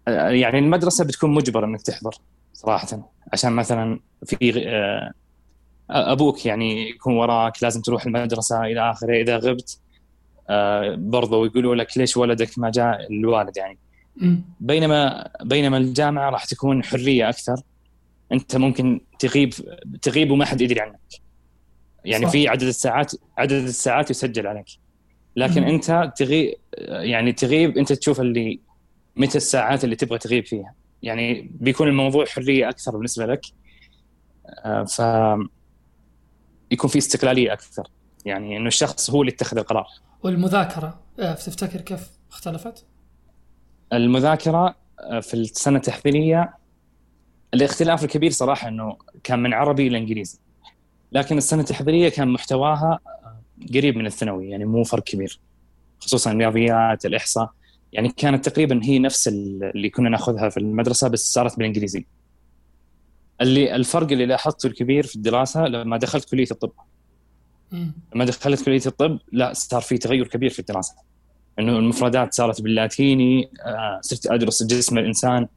[0.08, 2.14] يعني المدرسة بتكون مجبر أنك تحضر
[2.52, 3.12] صراحة.
[3.32, 4.36] عشان مثلا في
[5.90, 9.78] أبوك يعني يكون وراك لازم تروح المدرسة إلى آخره إذا غبت.
[10.50, 13.78] آه، برضو يقولوا لك ليش ولدك ما جاء الوالد يعني.
[14.60, 17.56] بينما بينما الجامعة راح تكون حرية أكثر.
[18.32, 19.54] أنت ممكن تغيب
[20.02, 21.00] تغيب وما حد يدري عنك.
[22.04, 22.32] يعني صح.
[22.32, 24.66] في عدد الساعات عدد الساعات يسجل عليك.
[25.36, 25.68] لكن مم.
[25.68, 28.60] أنت تغيب يعني تغيب أنت تشوف اللي
[29.16, 30.74] متى الساعات اللي تبغى تغيب فيها.
[31.02, 33.40] يعني بيكون الموضوع حرية أكثر بالنسبة لك.
[34.64, 35.00] آه، ف
[36.70, 37.88] يكون في استقلالية أكثر.
[38.24, 39.86] يعني إنه الشخص هو اللي يتخذ القرار.
[40.22, 42.84] والمذاكرة آه، تفتكر كيف اختلفت؟
[43.92, 46.54] المذاكرة آه، في السنة التحضيريه
[47.54, 50.38] الاختلاف الكبير صراحة إنه كان من عربي إلى إنجليزي.
[51.12, 53.40] لكن السنة التحضيريه كان محتواها آه،
[53.74, 55.40] قريب من الثانوي يعني مو فرق كبير.
[56.00, 57.50] خصوصا الرياضيات الإحصاء.
[57.92, 62.06] يعني كانت تقريبا هي نفس اللي كنا ناخذها في المدرسة بس صارت بالإنجليزي.
[63.40, 66.72] اللي الفرق اللي لاحظته الكبير في الدراسة لما دخلت كلية الطب.
[68.14, 70.94] لما دخلت كلية الطب لا صار في تغير كبير في الدراسة.
[71.58, 75.48] إنه المفردات صارت باللاتيني آه، صرت أدرس جسم الإنسان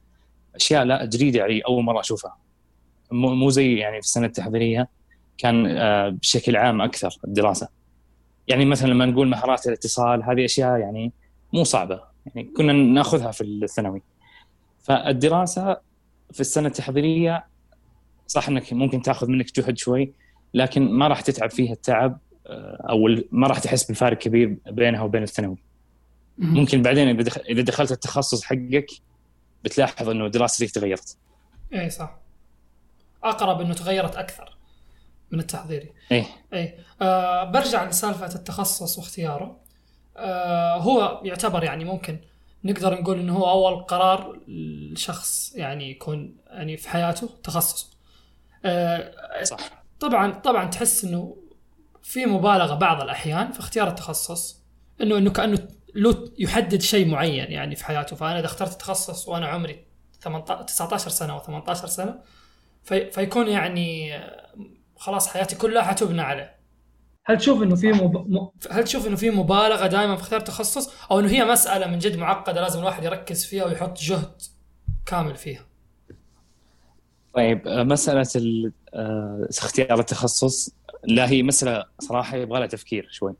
[0.54, 2.36] أشياء لا جديده علي أول مرة أشوفها.
[3.10, 4.88] مو مو زي يعني في السنة التحضيرية
[5.38, 7.68] كان آه، بشكل عام أكثر الدراسة.
[8.48, 11.12] يعني مثلا لما نقول مهارات الاتصال هذه أشياء يعني
[11.52, 12.00] مو صعبة.
[12.26, 14.02] يعني كنا ناخذها في الثانوي.
[14.82, 15.76] فالدراسة
[16.32, 17.51] في السنة التحضيرية
[18.32, 20.12] صح إنك ممكن تاخذ منك جهد شوي
[20.54, 25.22] لكن ما راح تتعب فيها التعب آه، أو ما راح تحس بفارق كبير بينها وبين
[25.22, 25.56] الثانوي.
[26.38, 26.54] مم.
[26.54, 28.86] ممكن بعدين إذا دخ- إذا دخلت التخصص حقك
[29.64, 31.16] بتلاحظ إنه دراستك تغيرت.
[31.72, 32.18] إيه صح.
[33.24, 34.56] أقرب إنه تغيرت أكثر
[35.30, 35.88] من التحضيري.
[36.12, 36.24] إيه.
[36.54, 39.56] اي آه برجع لسالفة التخصص واختياره.
[40.16, 42.18] آه هو يعتبر يعني ممكن
[42.64, 47.91] نقدر نقول إنه هو أول قرار الشخص يعني يكون يعني في حياته تخصصه
[48.64, 49.84] آه صح.
[50.00, 51.36] طبعا طبعا تحس إنه
[52.02, 54.62] في مبالغة بعض الأحيان في اختيار التخصص
[55.00, 58.16] إنه إنه كأنه له يحدد شيء معين يعني في حياته.
[58.16, 59.86] فأنا إذا اخترت تخصص وأنا عمري
[60.20, 62.18] 18 19 سنة أو 18 سنة
[62.84, 64.20] في فيكون يعني
[64.96, 66.62] خلاص حياتي كلها حتبنى عليه.
[67.24, 68.16] هل تشوف إنه في مب...
[68.16, 68.48] م...
[68.70, 72.16] هل تشوف إنه في مبالغة دائما في اختيار تخصص؟ أو إنه هي مسألة من جد
[72.16, 74.42] معقدة لازم الواحد يركز فيها ويحط جهد
[75.06, 75.66] كامل فيها؟
[77.34, 80.70] طيب آه، مسألة ال- آه، اختيار التخصص
[81.04, 83.34] لا هي مسألة صراحة يبغى لها تفكير شوي.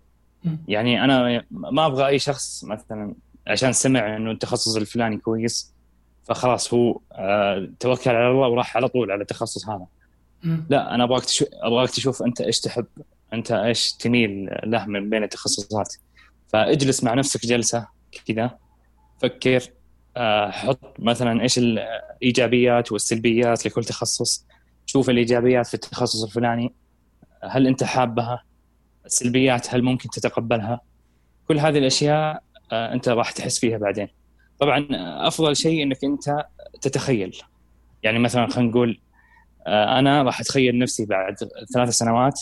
[0.68, 3.14] يعني أنا ما أبغى أي شخص مثلا
[3.46, 5.72] عشان سمع إنه التخصص الفلاني كويس
[6.24, 9.86] فخلاص هو آه، توكل على الله وراح على طول على التخصص هذا.
[10.70, 12.86] لا أنا أبغاك تشوف أبغاك تشوف أنت إيش تحب
[13.32, 15.94] أنت إيش تميل له من بين التخصصات
[16.48, 17.86] فاجلس مع نفسك جلسة
[18.26, 18.58] كذا
[19.22, 19.62] فكر
[20.50, 24.46] حط مثلا إيش الإيجابيات والسلبيات لكل تخصص.
[24.86, 26.74] شوف الإيجابيات في التخصص الفلاني
[27.44, 28.44] هل أنت حابها؟
[29.06, 30.80] السلبيات هل ممكن تتقبلها؟
[31.48, 34.08] كل هذه الأشياء آه، أنت راح تحس فيها بعدين.
[34.58, 36.46] طبعا آه، أفضل شيء إنك أنت
[36.80, 37.38] تتخيل.
[38.02, 39.00] يعني مثلا خلينا نقول
[39.66, 41.34] آه، أنا راح أتخيل نفسي بعد
[41.74, 42.40] ثلاث سنوات.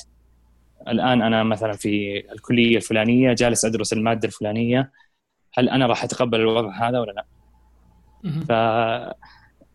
[0.89, 4.93] الآن أنا مثلا في الكلية الفلانية جالس أدرس المادة الفلانية.
[5.55, 7.25] هل أنا راح أتقبل الوضع هذا ولا لا؟
[8.49, 9.15] فانا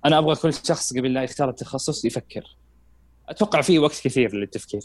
[0.05, 2.58] أبغى كل شخص قبل لا يختار التخصص يفكر.
[3.29, 4.81] أتوقع في وقت كثير للتفكير.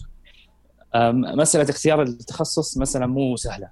[1.14, 3.70] مسألة اختيار التخصص مسألة مو سهلة.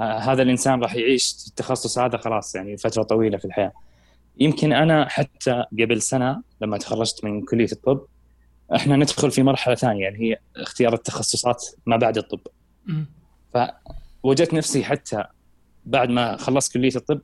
[0.00, 3.72] هذا الإنسان راح يعيش التخصص هذا خلاص يعني فترة طويلة في الحياة.
[4.38, 8.00] يمكن أنا حتى قبل سنة لما تخرجت من كلية الطب
[8.74, 12.40] إحنا ندخل في مرحلة ثانية اللي هي اختيار التخصصات ما بعد الطب.
[14.22, 15.24] فوجدت نفسي حتى
[15.84, 17.20] بعد ما خلصت كلية الطب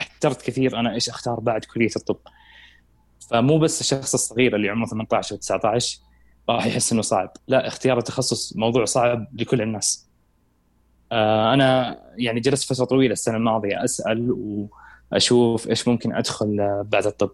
[0.00, 2.18] احترت كثير أنا إيش أختار بعد كلية الطب.
[3.30, 5.98] فمو بس الشخص الصغير اللي عمره 18 و 19
[6.48, 10.08] راح يحس إنه صعب لا اختيار التخصص موضوع صعب لكل الناس.
[11.12, 14.36] آه، أنا يعني جلست فترة طويلة السنة الماضية أسأل
[15.12, 17.30] وأشوف إيش ممكن أدخل بعد الطب.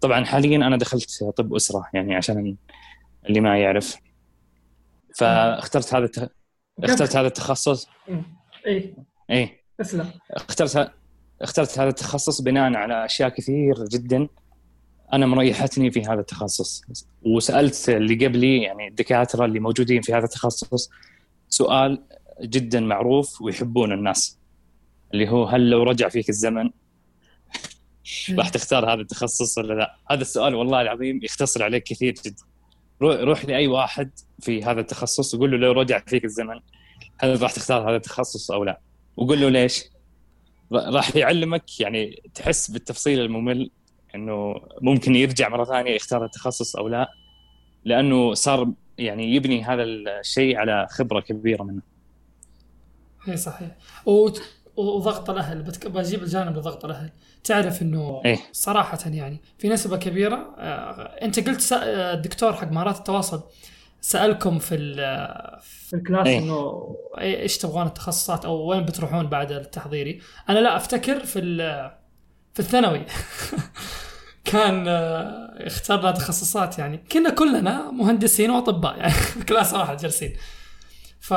[0.00, 2.56] طبعا حاليا أنا دخلت طب أسرة يعني عشان
[3.28, 3.96] اللي ما يعرف.
[5.18, 6.10] فاخترت هذا
[6.84, 7.88] اخترت هذا التخصص.
[8.66, 8.94] اي
[9.30, 10.92] اي اسلم اخترت
[11.44, 14.28] اخترت هذا التخصص بناء على أشياء كثير جدا
[15.12, 16.82] أنا مريحتني في هذا التخصص
[17.22, 20.90] وسألت اللي قبلي يعني الدكاترة اللي موجودين في هذا التخصص
[21.48, 22.02] سؤال
[22.42, 24.38] جدا معروف ويحبون الناس
[25.14, 26.70] اللي هو هل لو رجع فيك الزمن
[28.38, 32.42] راح تختار هذا التخصص ولا لا؟ هذا السؤال والله العظيم يختصر عليك كثير جدا.
[33.00, 36.60] روح لأي واحد في هذا التخصص وقول له لو رجع فيك الزمن
[37.18, 38.80] هل راح تختار هذا التخصص أو لا؟
[39.16, 39.84] وقول له ليش؟
[40.72, 43.70] راح يعلمك يعني تحس بالتفصيل الممل
[44.14, 47.10] إنه ممكن يرجع مرة ثانية يختار التخصص أو لا
[47.84, 51.82] لأنه صار يعني يبني هذا الشيء على خبرة كبيرة منه.
[53.28, 53.68] اي صحيح
[54.76, 57.10] وضغط الأهل بجيب الجانب لضغط الأهل
[57.44, 63.42] تعرف إنه إيه؟ صراحة يعني في نسبة كبيرة آه، أنت قلت الدكتور حق مهارات التواصل
[64.04, 64.76] سألكم في
[65.62, 71.20] في الكلاس إيه؟ إنه إيش تبغون التخصصات أو وين بتروحون بعد التحضيري أنا لا أفتكر
[71.20, 71.40] في
[72.54, 73.02] في الثانوي.
[74.52, 76.98] كان آه، اخترنا تخصصات يعني.
[77.12, 80.36] كنا كلنا مهندسين وأطباء يعني في كلاس واحد جالسين.
[81.20, 81.34] ف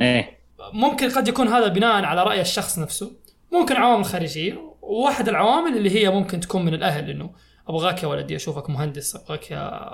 [0.00, 0.38] إيه.
[0.72, 3.12] ممكن قد يكون هذا بناء على رأي الشخص نفسه.
[3.52, 4.74] ممكن عوامل خارجية.
[4.82, 7.30] وواحد العوامل اللي هي ممكن تكون من الأهل إنه
[7.68, 9.92] أبغاك يا ولدي أشوفك مهندس أبغاك يا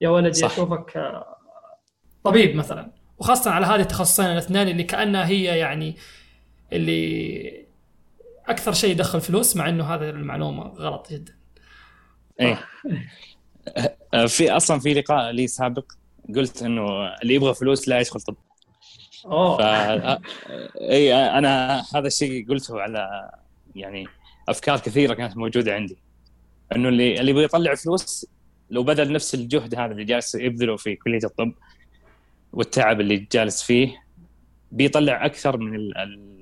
[0.00, 0.52] يا ولدي صح.
[0.52, 0.96] أشوفك
[2.28, 2.92] طبيب مثلا.
[3.18, 5.96] وخاصة على هذه التخصصين الاثنين اللي كأنها هي يعني
[6.72, 7.66] اللي
[8.46, 11.34] أكثر شيء يدخل فلوس مع إنه هذا المعلومة غلط جدا.
[12.40, 12.58] إيه.
[14.26, 15.92] في أصلا في لقاء لي سابق
[16.36, 18.36] قلت إنه اللي يبغى فلوس لا يدخل طب.
[19.26, 19.56] أوه.
[19.56, 19.60] ف...
[20.80, 23.30] اي أنا هذا الشيء قلته على
[23.74, 24.06] يعني
[24.48, 25.96] أفكار كثيرة كانت موجودة عندي.
[26.76, 28.26] إنه اللي اللي يبغى يطلع فلوس
[28.70, 31.52] لو بذل نفس الجهد هذا اللي جالس يبذله في كلية الطب
[32.52, 34.02] والتعب اللي جالس فيه
[34.72, 36.38] بيطلع أكثر من ال ال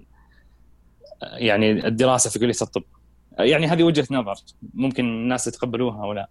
[1.22, 2.82] يعني الدراسة في كلية الطب
[3.38, 4.34] يعني هذه وجهة نظر
[4.74, 6.28] ممكن الناس يتقبلوها أو لا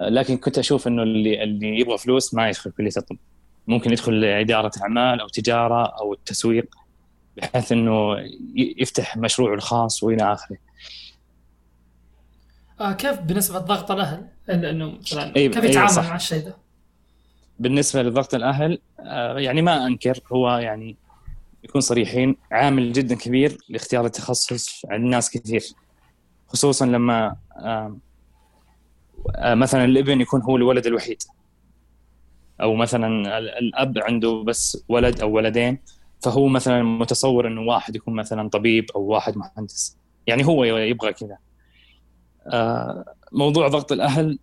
[0.00, 3.16] لكن كنت أشوف إنه اللي اللي يبغى فلوس ما يدخل كلية الطب
[3.66, 6.74] ممكن يدخل اداره أعمال أو تجارة أو التسويق
[7.36, 8.16] بحيث إنه
[8.56, 10.56] يفتح مشروعه الخاص وإلى آخره.
[12.80, 16.56] آه كيف بالنسبة لضغط الاهل؟ إنه مثلا كيف يتعامل مع الشيء ده؟
[17.60, 20.96] بالنسبة لضغط الأهل آه يعني ما أنكر هو يعني
[21.64, 25.62] يكون صريحين عامل جدا كبير لاختيار التخصص عند ناس كثير.
[26.48, 27.96] خصوصا لما آه
[29.38, 31.22] مثلا الابن يكون هو الولد الوحيد.
[32.60, 35.78] أو مثلا الأب عنده بس ولد أو ولدين
[36.20, 39.96] فهو مثلا متصور إنه واحد يكون مثلا طبيب أو واحد مهندس.
[40.26, 41.38] يعني هو يبغى كذا.
[42.46, 44.38] آه، موضوع ضغط الأهل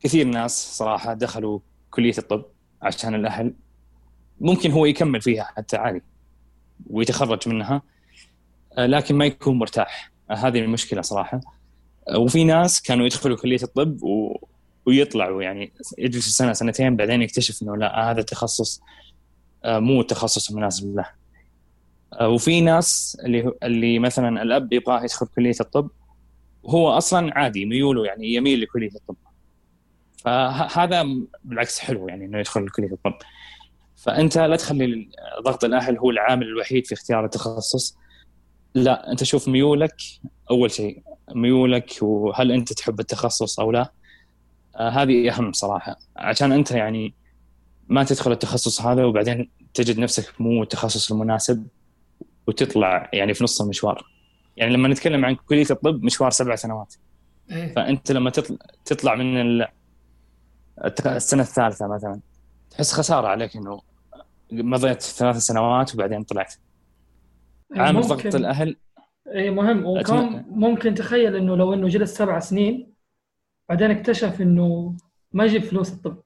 [0.00, 1.58] كثير ناس صراحة دخلوا
[1.90, 2.44] كلية الطب
[2.82, 3.54] عشان الأهل.
[4.40, 6.02] ممكن هو يكمل فيها حتى عادي
[6.86, 7.82] ويتخرج منها
[8.78, 10.12] آه، لكن ما يكون مرتاح.
[10.30, 11.40] آه، هذه المشكلة صراحة.
[12.16, 14.36] وفي ناس كانوا يدخلوا كلية الطب و...
[14.86, 18.80] ويطلعوا يعني يجلسوا سنة سنتين بعدين يكتشف إنه لا هذا التخصص
[19.64, 21.06] آه، مو التخصص المناسب له.
[22.12, 25.90] آه، وفي ناس اللي اللي مثلا الأب يبغاه يدخل كلية الطب
[26.62, 29.16] وهو أصلا عادي ميوله يعني يميل لكلية الطب.
[30.24, 31.06] فهذا
[31.44, 33.14] بالعكس حلو يعني إنه يدخل كليه الطب
[33.96, 35.08] فأنت لا تخلي
[35.44, 37.96] ضغط الأهل هو العامل الوحيد في اختيار التخصص.
[38.74, 39.96] لا أنت شوف ميولك
[40.50, 41.02] أول شيء
[41.34, 43.92] ميولك وهل أنت تحب التخصص أو لا.
[44.76, 45.98] آه هذه أهم صراحة.
[46.16, 47.14] عشان أنت يعني
[47.88, 51.66] ما تدخل التخصص هذا وبعدين تجد نفسك مو التخصص المناسب
[52.46, 54.06] وتطلع يعني في نص المشوار.
[54.56, 56.94] يعني لما نتكلم عن كلية الطب مشوار سبع سنوات.
[57.50, 57.74] إيه.
[57.74, 59.64] فأنت لما تطلع تطلع من
[60.84, 62.20] السنة الثالثة مثلا.
[62.70, 63.80] تحس خسارة عليك إنه
[64.52, 66.54] مضيت ثلاث سنوات وبعدين طلعت.
[67.74, 68.76] إيه، عامل ضغط الأهل.
[69.34, 69.86] اي مهم.
[69.86, 72.94] وكان ممكن تخيل إنه لو إنه جلس سبع سنين
[73.68, 74.96] بعدين اكتشف إنه
[75.32, 76.22] ما يجيب فلوس الطب.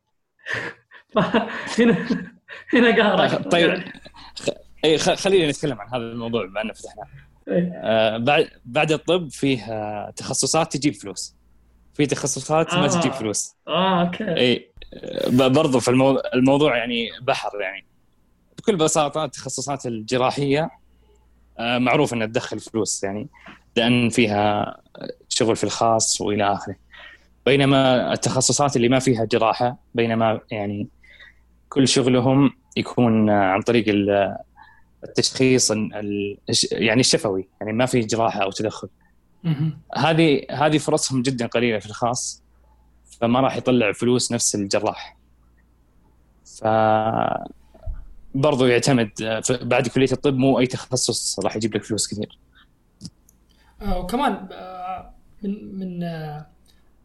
[1.78, 2.06] هنا
[2.72, 3.48] هنا قهرك.
[3.52, 3.84] طيب
[4.36, 4.48] خ...
[4.84, 5.10] اي خ...
[5.10, 7.06] خلينا نتكلم عن هذا الموضوع بما انه فتحناه
[7.48, 11.34] آه بعد بعد الطب فيه آه، تخصصات تجيب فلوس.
[11.94, 12.80] في تخصصات آه.
[12.80, 13.54] ما تجيب فلوس.
[13.68, 14.36] آه أوكي.
[14.36, 14.70] إي
[15.32, 17.84] برضو في الموضوع, الموضوع يعني بحر يعني.
[18.58, 20.70] بكل بساطة التخصصات الجراحية
[21.58, 23.28] آه معروف إنها تدخل فلوس يعني
[23.76, 24.76] لأن فيها
[25.28, 26.76] شغل في الخاص وإلى آخره.
[27.46, 30.88] بينما التخصصات اللي ما فيها جراحة بينما يعني
[31.68, 33.84] كل شغلهم يكون عن طريق
[35.04, 35.70] التشخيص
[36.72, 38.88] يعني الشفوي يعني ما في جراحة أو تدخل.
[39.96, 42.42] هذه هذه فرصهم جدا قليلة في الخاص
[43.20, 45.16] فما راح يطلع فلوس نفس الجراح.
[46.44, 46.64] ف
[48.34, 49.10] برضو يعتمد
[49.62, 52.38] بعد كلية الطب مو أي تخصص راح يجيب لك فلوس كثير.
[53.82, 56.46] آه، وكمان آه، من من آه،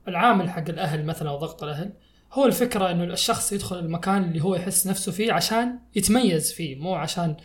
[0.08, 1.94] العامل حق الأهل مثلا أو ضغط الأهل
[2.34, 6.96] هو الفكرة إنه الشخص يدخل المكان اللي هو يحس نفسه فيه عشان يتميز فيه مو
[6.96, 7.38] عشان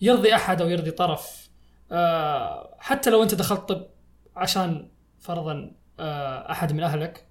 [0.00, 1.48] يرضي أحد أو يرضي طرف.
[2.78, 3.86] حتى لو أنت دخلت طب
[4.38, 4.88] عشان
[5.20, 5.72] فرضا
[6.50, 7.26] أحد من أهلك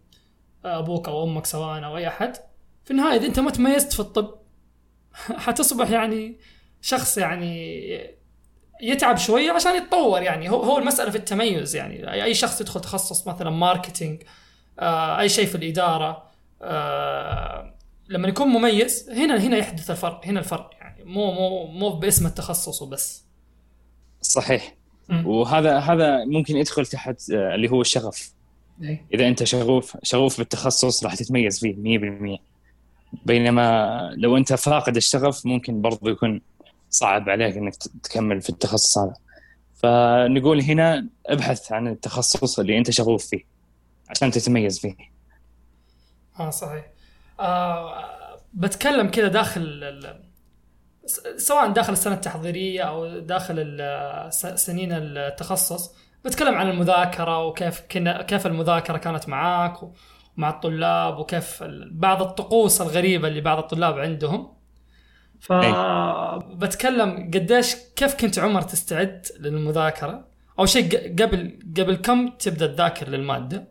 [0.65, 2.37] أبوك أو أمك سواء أو أي أحد
[2.85, 4.35] في النهاية إذا أنت ما تميزت في الطب
[5.45, 6.39] حتصبح يعني
[6.81, 8.17] شخص يعني
[8.81, 10.49] يتعب شوية عشان يتطور يعني.
[10.49, 12.23] هو هو المسألة في التميز يعني.
[12.23, 14.23] أي شخص يدخل تخصص مثلا ماركتينج
[14.79, 16.31] آه أي شيء في الإدارة
[16.61, 17.73] آه
[18.09, 21.03] لما يكون مميز هنا هنا يحدث الفرق هنا الفرق يعني.
[21.03, 23.25] مو مو مو باسم التخصص وبس.
[24.21, 24.76] صحيح.
[25.09, 28.31] وهذا هذا ممكن يدخل تحت آه، اللي هو الشغف.
[28.83, 29.05] إيه.
[29.13, 32.39] إذا أنت شغوف شغوف بالتخصص راح تتميز فيه 100%
[33.25, 36.41] بينما لو أنت فاقد الشغف ممكن برضو يكون
[36.89, 39.13] صعب عليك إنك تكمل في التخصص هذا.
[39.75, 43.43] فنقول هنا ابحث عن التخصص اللي أنت شغوف فيه
[44.09, 44.95] عشان تتميز فيه.
[46.39, 46.85] آه صحيح.
[47.39, 48.07] آه
[48.53, 49.63] بتكلم كذا داخل
[51.37, 53.79] سواء داخل السنة التحضيرية أو داخل
[54.55, 55.95] سنين التخصص
[56.25, 63.27] بتكلم عن المذاكرة وكيف كنا كيف المذاكرة كانت معاك ومع الطلاب وكيف بعض الطقوس الغريبة
[63.27, 64.57] اللي بعض الطلاب عندهم.
[65.39, 70.27] فبتكلم قديش كيف كنت عمر تستعد للمذاكرة؟
[70.59, 73.67] أو شيء قبل قبل كم تبدأ تذاكر للمادة؟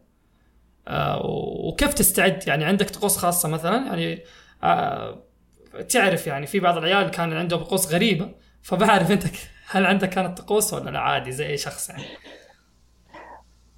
[0.89, 1.21] آه
[1.69, 4.25] وكيف تستعد؟ يعني عندك طقوس خاصة مثلا؟ يعني
[4.63, 5.26] آه
[5.83, 9.25] تعرف يعني في بعض العيال كان عندهم طقوس غريبة فبعرف انت
[9.69, 12.05] هل عندك كانت طقوس ولا لا عادي زي أي شخص يعني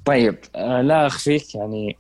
[0.05, 1.97] طيب آه لا أخفيك يعني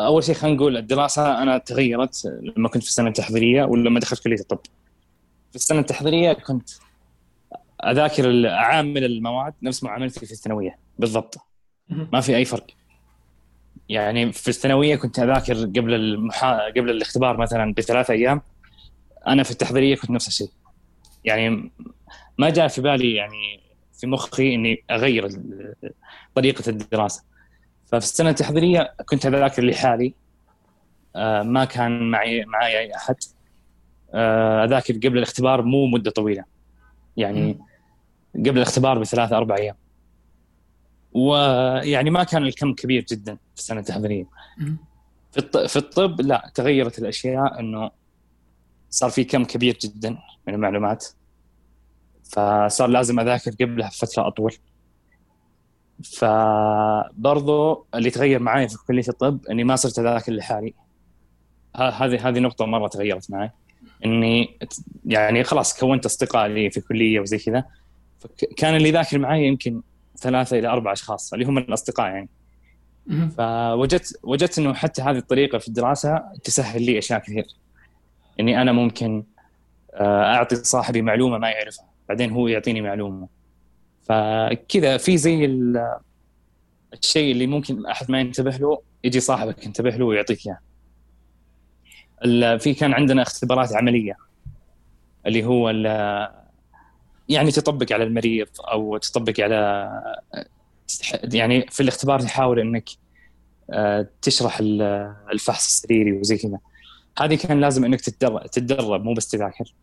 [0.00, 4.40] أول شيء خلينا نقول الدراسة أنا تغيرت لما كنت في السنة التحضيرية ولما دخلت كلية
[4.40, 4.58] الطب.
[5.50, 6.70] في السنة التحضيرية كنت
[7.84, 11.36] أذاكر اعامل المواد نفس معاملتي في الثانوية بالضبط.
[11.88, 12.66] ما في أي فرق.
[13.88, 16.68] يعني في الثانوية كنت أذاكر قبل المحا...
[16.68, 18.42] قبل الاختبار مثلا بثلاث أيام.
[19.26, 20.50] أنا في التحضيرية كنت نفس الشيء.
[21.24, 21.70] يعني
[22.38, 23.60] ما جاء في بالي يعني
[23.92, 25.28] في مخي إني أغير
[26.34, 27.24] طريقة الدراسة.
[27.86, 30.14] ففي السنة التحضيرية كنت أذاكر لحالي.
[31.16, 33.16] آه، ما كان معي معي أي أحد.
[34.14, 36.44] آه، أذاكر قبل الاختبار مو مدة طويلة.
[37.16, 37.58] يعني
[38.34, 39.74] قبل الاختبار بثلاثة أربع أيام.
[41.12, 44.26] ويعني ما كان الكم كبير جدا في السنة التحضيرية.
[45.32, 47.90] في في الطب لا تغيرت الأشياء إنه
[48.90, 51.06] صار في كم كبير جدا من المعلومات.
[52.24, 54.54] فصار لازم أذاكر قبلها فتره أطول.
[56.04, 60.74] فبرضو اللي تغير معي في كلية الطب إني ما صرت أذاكر لحالي.
[61.76, 63.50] هذه هذه نقطة مرة تغيرت معي
[64.04, 64.58] إني
[65.04, 67.64] يعني خلاص كونت أصدقاء لي في كلية وزي كذا.
[68.56, 69.82] كان اللي يذاكر معي يمكن
[70.20, 72.28] ثلاثة إلى أربع أشخاص اللي هم الأصدقاء يعني.
[73.38, 77.46] فوجدت وجدت إنه حتى هذه الطريقة في الدراسة تسهل لي أشياء كثير.
[78.40, 79.24] إني أنا ممكن
[79.94, 83.28] آه، أعطي صاحبي معلومة ما يعرفها بعدين هو يعطيني معلومة.
[84.02, 85.44] فكذا في زي
[86.92, 90.58] الشيء اللي ممكن أحد ما ينتبه له يجي صاحبك ينتبه له ويعطيك إياه.
[92.56, 94.16] في كان عندنا اختبارات عملية
[95.26, 95.70] اللي هو
[97.30, 99.90] يعني تطبق على المريض أو تطبق على
[101.34, 102.88] يعني في الاختبار تحاول إنك
[103.70, 104.58] آه، تشرح
[105.32, 106.58] الفحص السريري وزي كذا.
[107.18, 109.74] هذه كان لازم إنك تتدرب تتدرب مو بس تذاكر.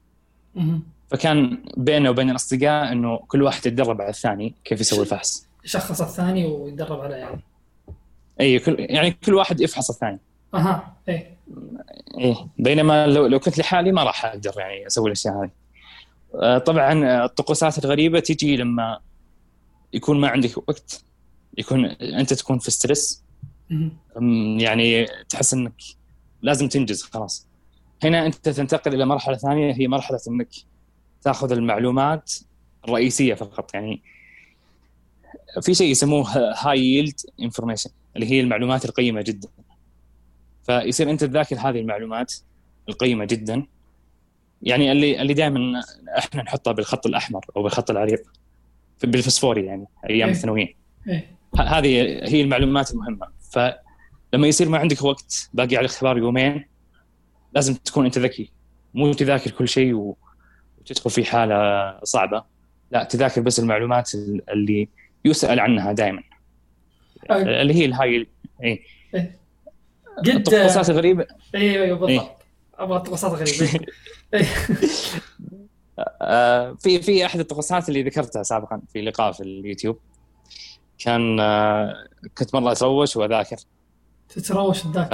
[1.12, 5.48] فكان بيننا وبين الأصدقاء إنه كل واحد يتدرب على الثاني كيف يسوي الفحص.
[5.66, 7.42] يشخص الثاني ويتدرب عليه يعني.
[8.42, 10.20] اي كل يعني كل واحد يفحص الثاني.
[10.54, 11.28] أها اي
[12.18, 15.50] إيه بينما لو لو كنت لحالي ما راح أقدر يعني أسوي الأشياء هذه.
[16.66, 19.00] طبعا الطقوسات الغريبة تجي لما
[19.94, 21.04] يكون ما عندك وقت
[21.58, 23.24] يكون أنت تكون في stress.
[24.58, 25.74] يعني تحس إنك
[26.42, 27.48] لازم تنجز خلاص.
[28.04, 30.50] هنا أنت تنتقل إلى مرحلة ثانية هي مرحلة إنك
[31.22, 32.34] تأخذ المعلومات
[32.86, 33.74] الرئيسية فقط.
[33.74, 34.02] يعني
[35.62, 39.50] في شيء يسموه high yield information اللي هي المعلومات القيمة جدا.
[40.64, 42.34] فيصير أنت تذاكر هذه المعلومات
[42.90, 43.66] القيمة جدا.
[44.62, 45.82] يعني اللي اللي دائما
[46.18, 48.20] إحنا نحطها بالخط الأحمر أو بالخط العريض.
[49.04, 50.36] بالفسفوري يعني أيام إيه.
[50.36, 50.74] الثانوية.
[51.08, 51.38] إيه.
[51.60, 51.88] هذه
[52.24, 53.28] هي المعلومات المهمة.
[53.52, 56.66] فلما يصير ما عندك وقت باقي على الاختبار يومين
[57.54, 58.52] لازم تكون أنت ذكي.
[58.94, 60.16] مو تذاكر كل شيء
[60.82, 62.44] وتدخل في حالة صعبة.
[62.92, 64.90] لا تذاكر بس المعلومات ال- اللي
[65.26, 66.24] يسأل عنها دائما
[67.30, 68.28] أه، اللي هي الهاي
[68.64, 68.80] إيه.
[70.18, 71.26] قد الطقوسات الغريبة.
[71.56, 72.18] أيوه أيوه إيه.
[72.20, 72.37] بالضبط.
[72.78, 73.80] أبغى طقوسات غريبه
[74.34, 74.46] إيه.
[76.22, 80.00] آه، في في أحد الطقوسات اللي ذكرتها سابقا في لقاء في اليوتيوب.
[81.00, 81.94] كان آه،
[82.38, 83.58] كنت مرة أتروش وأذاكر.
[84.30, 85.14] تتروش الذاك ف-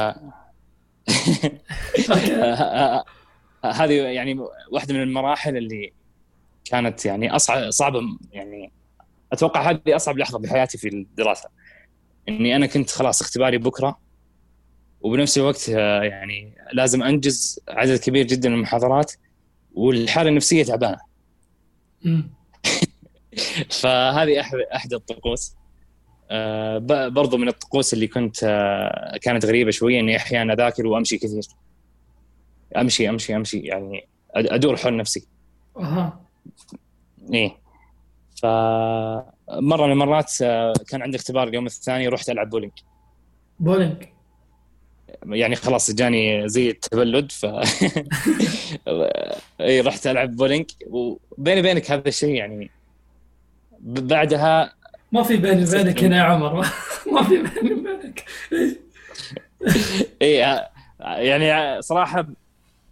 [2.12, 2.34] أوكي.
[2.44, 3.04] آه،
[3.66, 4.40] هذه يعني
[4.72, 5.94] واحدة من المراحل اللي
[6.66, 8.02] كانت يعني أصعب صعبة
[8.32, 8.72] يعني
[9.34, 11.50] أتوقع هذه أصعب لحظة بحياتي في الدراسة.
[12.30, 14.00] إني أنا كنت خلاص اختباري بكرة
[15.04, 19.12] وبنفس الوقت آه، يعني لازم أنجز عدد كبير جدا من المحاضرات
[19.74, 21.00] والحالة النفسية تعبانة.
[23.82, 25.56] فهذه أحد أحد الطقوس.
[26.32, 26.78] آه،
[27.08, 31.44] برضو من الطقوس اللي كنت آه، كانت غريبة شوية إني أحيانا أذاكر وأمشي كثير.
[32.78, 35.28] أمشي أمشي أمشي يعني أدور حول نفسي.
[35.78, 36.26] أها.
[37.34, 37.58] إيه.
[38.42, 42.72] فمره من المرات آه، كان عندي اختبار اليوم الثاني رحت ألعب bowling.
[43.60, 44.13] bowling.
[45.26, 47.46] يعني خلاص جاني زي التبلد ف
[49.62, 50.66] إي رحت ألعب بولينج.
[50.88, 52.70] وبيني وبينك هذا الشيء يعني
[53.82, 54.74] بعدها
[55.12, 56.54] ما في بيني وبينك هنا يا عمر.
[56.54, 56.70] ما-
[57.14, 58.24] ما في بيني وبينك.
[60.22, 60.70] إي آه،
[61.02, 62.28] يعني صراحة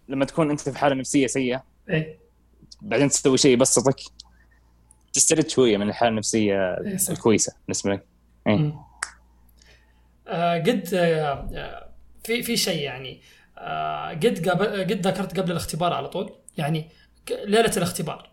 [0.08, 2.18] لما تكون أنت في حالة نفسية سيئة إيه
[2.82, 4.00] بعدين تسوي شيء يبسطك
[5.12, 6.96] تسترد شوية من الحالة النفسية إيه.
[7.10, 8.04] الكويسة بالنسبة لك.
[10.28, 11.88] آه، قد آه، آه،
[12.24, 13.20] في في شيء يعني.
[13.58, 14.48] آه، قد
[14.90, 16.32] قد ذكرت قبل الاختبار على طول.
[16.56, 16.88] يعني
[17.44, 18.30] ليلة الاختبار.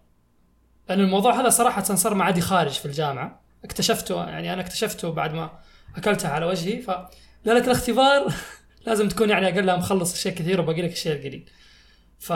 [0.89, 3.41] لأن الموضوع هذا صراحة صار معادي خارج في الجامعة.
[3.63, 5.59] اكتشفته يعني أنا اكتشفته بعد ما
[5.97, 6.81] أكلتها على وجهي.
[6.81, 8.33] فليله الاختبار
[8.87, 11.49] لازم تكون يعني اقلها مخلص اشياء كثير وباقي لك الشيء القليل.
[12.19, 12.33] ف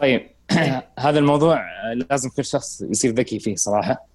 [0.00, 0.30] طيب.
[0.98, 1.64] هذا الموضوع
[2.10, 4.06] لازم كل شخص يصير ذكي فيه صراحة.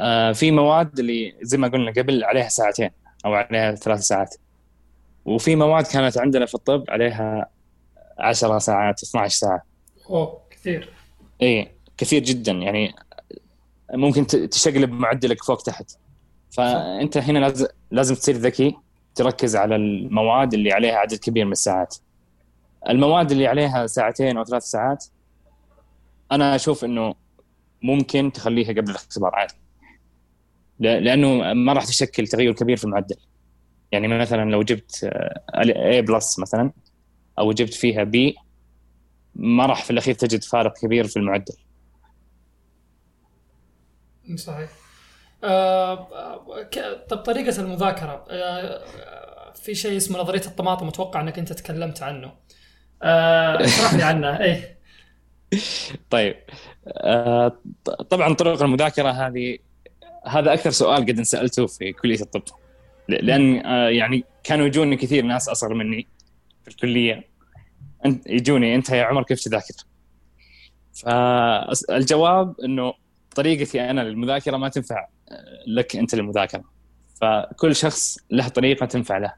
[0.00, 2.90] آه، في مواد اللي زي ما قلنا قبل عليها ساعتين
[3.24, 4.34] أو عليها ثلاث ساعات.
[5.26, 7.50] وفي مواد كانت عندنا في الطب عليها
[8.18, 9.62] 10 ساعات 12 ساعة.
[10.10, 10.92] أوه كثير.
[11.42, 12.52] إي كثير جدا.
[12.52, 12.94] يعني
[13.94, 15.90] ممكن تشقلب معدلك فوق تحت.
[16.50, 18.76] فأنت هنا لازم لازم تصير ذكي
[19.14, 21.96] تركز على المواد اللي عليها عدد كبير من الساعات.
[22.88, 25.04] المواد اللي عليها ساعتين أو ثلاث ساعات
[26.32, 27.14] أنا أشوف إنه
[27.82, 29.54] ممكن تخليها قبل الاختبار عادي.
[30.78, 33.16] لأنه ما راح تشكل تغير كبير في المعدل.
[33.96, 35.10] يعني مثلا لو جبت
[35.56, 36.72] A بلس مثلا
[37.38, 38.40] أو جبت فيها B
[39.34, 41.54] ما راح في الأخير تجد فارق كبير في المعدل.
[44.34, 44.70] صحيح.
[45.44, 51.52] آه آه، طب طريقة المذاكرة آه آه، في شيء اسمه نظرية الطماطم أتوقع أنك أنت
[51.52, 52.32] تكلمت عنه.
[53.02, 54.40] آه، اشرح لي عنه.
[54.40, 54.78] إيه.
[56.10, 56.36] طيب.
[56.88, 57.56] آه،
[58.10, 59.58] طبعا طرق المذاكرة هذه
[60.26, 62.42] هذا أكثر سؤال قد انسالته في كلية الطب.
[63.08, 66.06] لأن آه، يعني كانوا يجوني كثير ناس أصغر مني
[66.62, 67.28] في الكلية.
[68.06, 69.74] انت يجوني أنت يا عمر كيف تذاكر؟
[70.94, 72.92] فالجواب إنه
[73.36, 76.64] طريقتي أنا للمذاكرة ما تنفع آه، لك أنت للمذاكرة.
[77.20, 79.32] فكل شخص له طريقة تنفع له.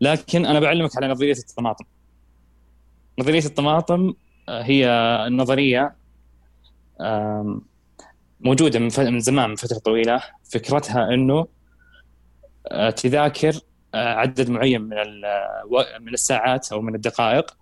[0.00, 1.84] لكن أنا بعلمك على نظرية الطماطم.
[3.18, 4.14] نظرية الطماطم
[4.48, 4.86] آه، هي
[5.26, 5.94] النظريه
[7.00, 7.62] آم،
[8.40, 10.22] موجودة من زمان من فترة طويلة.
[10.52, 11.46] فكرتها إنه
[12.90, 13.60] تذاكر
[13.94, 14.96] آه، عدد معين من
[15.70, 17.56] و- من الساعات أو من الدقائق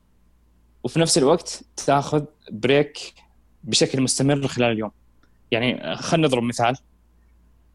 [0.84, 2.98] وفي نفس الوقت تاخذ break
[3.64, 4.90] بشكل مستمر خلال اليوم.
[5.50, 6.76] يعني آه، خلينا نضرب مثال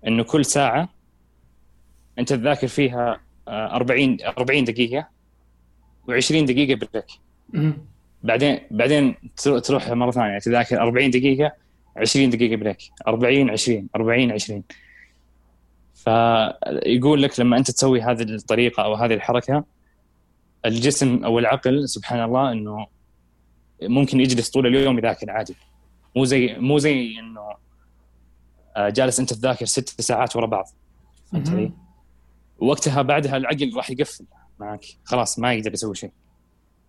[0.07, 0.89] إنه كل ساعة
[2.19, 5.07] أنت تذاكر فيها آه، 40 40 دقيقة
[6.11, 7.05] و20 دقيقة break.
[8.23, 11.51] بعدين بعدين ترو- تروح مرة ثانية تذاكر 40 دقيقة
[11.97, 12.77] 20 دقيقة break
[13.07, 14.63] 40 20 40 20
[16.03, 19.63] فيقول لك لما أنت تسوي هذه الطريقة أو هذه الحركة
[20.65, 22.87] الجسم أو العقل سبحان الله إنه
[23.81, 25.55] ممكن يجلس طول اليوم يذاكر عادي
[26.15, 27.49] مو زي مو زي إنه
[28.77, 30.65] آه، جالس أنت تذاكر ست ساعات ورا بعض
[31.31, 31.77] فهمت علي؟ مهم.
[32.59, 34.25] وقتها بعدها العقل راح يقفل
[34.59, 36.11] معك خلاص ما يقدر يسوي شيء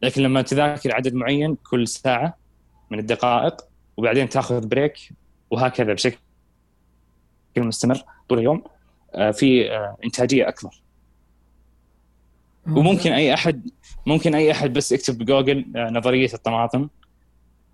[0.02, 2.36] لكن لما تذاكر عدد معين كل ساعة
[2.90, 3.56] من الدقائق
[3.96, 5.12] وبعدين تاخذ بريك
[5.50, 6.18] وهكذا بشكل
[7.56, 8.64] مستمر طول اليوم
[9.32, 10.70] في آه، إنتاجية أكبر.
[12.66, 13.70] وممكن أي أحد
[14.06, 16.88] ممكن أي أحد بس يكتب بجوجل آه، نظرية الطماطم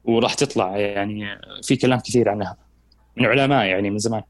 [0.04, 2.56] وراح تطلع يعني في كلام كثير عنها.
[3.16, 4.22] من علماء يعني من زمان.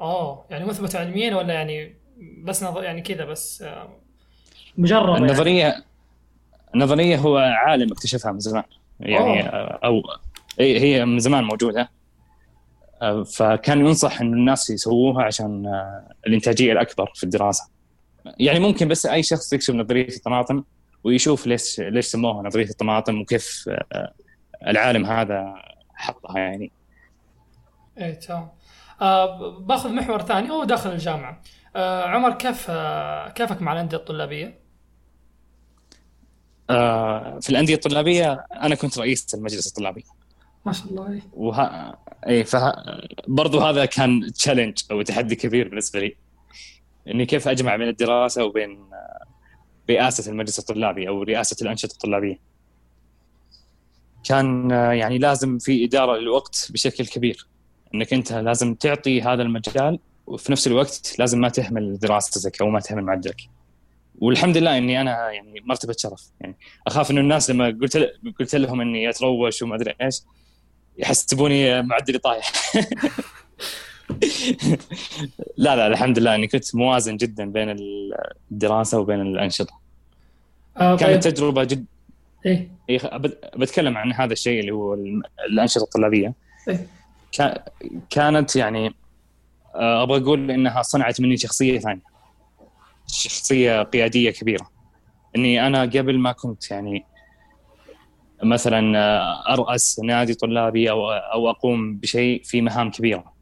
[0.00, 1.94] أوه يعني مثبت علميا ولا يعني
[2.44, 3.64] بس نظر يعني كذا بس
[4.78, 5.84] مجرد النظريه يعني.
[6.74, 8.64] النظرية هو عالم اكتشفها من زمان.
[9.00, 9.78] يعني أوه.
[9.84, 10.02] أو
[10.60, 11.90] هي من زمان موجودة.
[13.36, 15.66] فكان ينصح إنه الناس يسووها عشان
[16.26, 17.68] الإنتاجية الأكبر في الدراسة.
[18.38, 20.64] يعني ممكن بس أي شخص يكتب نظرية الطماطم
[21.04, 23.70] ويشوف ليش ليش سموها نظرية الطماطم وكيف
[24.66, 25.54] العالم هذا
[25.94, 26.72] حطها يعني.
[27.98, 28.48] إيه تمام.
[29.00, 30.50] آه باخذ محور ثاني.
[30.50, 31.42] هو داخل الجامعة.
[31.76, 34.58] آه عمر كيف آه كيفك مع الأندية الطلابية؟
[36.70, 40.04] آه في الأندية الطلابية أنا كنت رئيس المجلس الطلابي.
[40.68, 41.22] ما شاء الله.
[41.32, 41.94] وه...
[42.28, 42.72] اي فه...
[43.28, 46.16] برضو هذا كان تشالنج أو تحدي كبير بالنسبة لي.
[47.08, 48.78] إني كيف أجمع بين الدراسة وبين
[49.90, 52.38] رئاسة المجلس الطلابي أو رئاسة الأنشطة الطلابية.
[54.24, 57.46] كان يعني لازم في إدارة للوقت بشكل كبير.
[57.94, 62.80] إنك أنت لازم تعطي هذا المجال وفي نفس الوقت لازم ما تهمل دراستك أو ما
[62.80, 63.40] تهمل معدلك.
[64.18, 66.22] والحمد لله إني أنا يعني مرتبة شرف.
[66.40, 66.56] يعني
[66.86, 70.20] أخاف إنه الناس لما قلت قلت لهم إني أتروش وما أدري إيش
[70.98, 72.52] يحسبوني معدلي طايح.
[75.56, 77.76] لا لا الحمد لله إني كنت موازن جدا بين
[78.50, 79.80] الدراسة وبين الأنشطة.
[80.76, 81.34] آه كانت طيب.
[81.34, 81.84] تجربة جد
[82.46, 83.00] إيه, إيه
[83.56, 84.94] بتكلم عن هذا الشيء اللي هو
[85.48, 86.34] الأنشطة الطلابية.
[86.68, 86.86] إيه؟
[88.10, 88.94] كانت يعني
[89.74, 92.02] آه، أبغى أقول إنها صنعت مني شخصية ثانية.
[93.06, 94.70] شخصية قيادية كبيرة.
[95.36, 97.04] إني أنا قبل ما كنت يعني
[98.42, 103.32] مثلا آه، أرأس نادي طلابي أو أو أقوم بشيء في مهام كبيرة.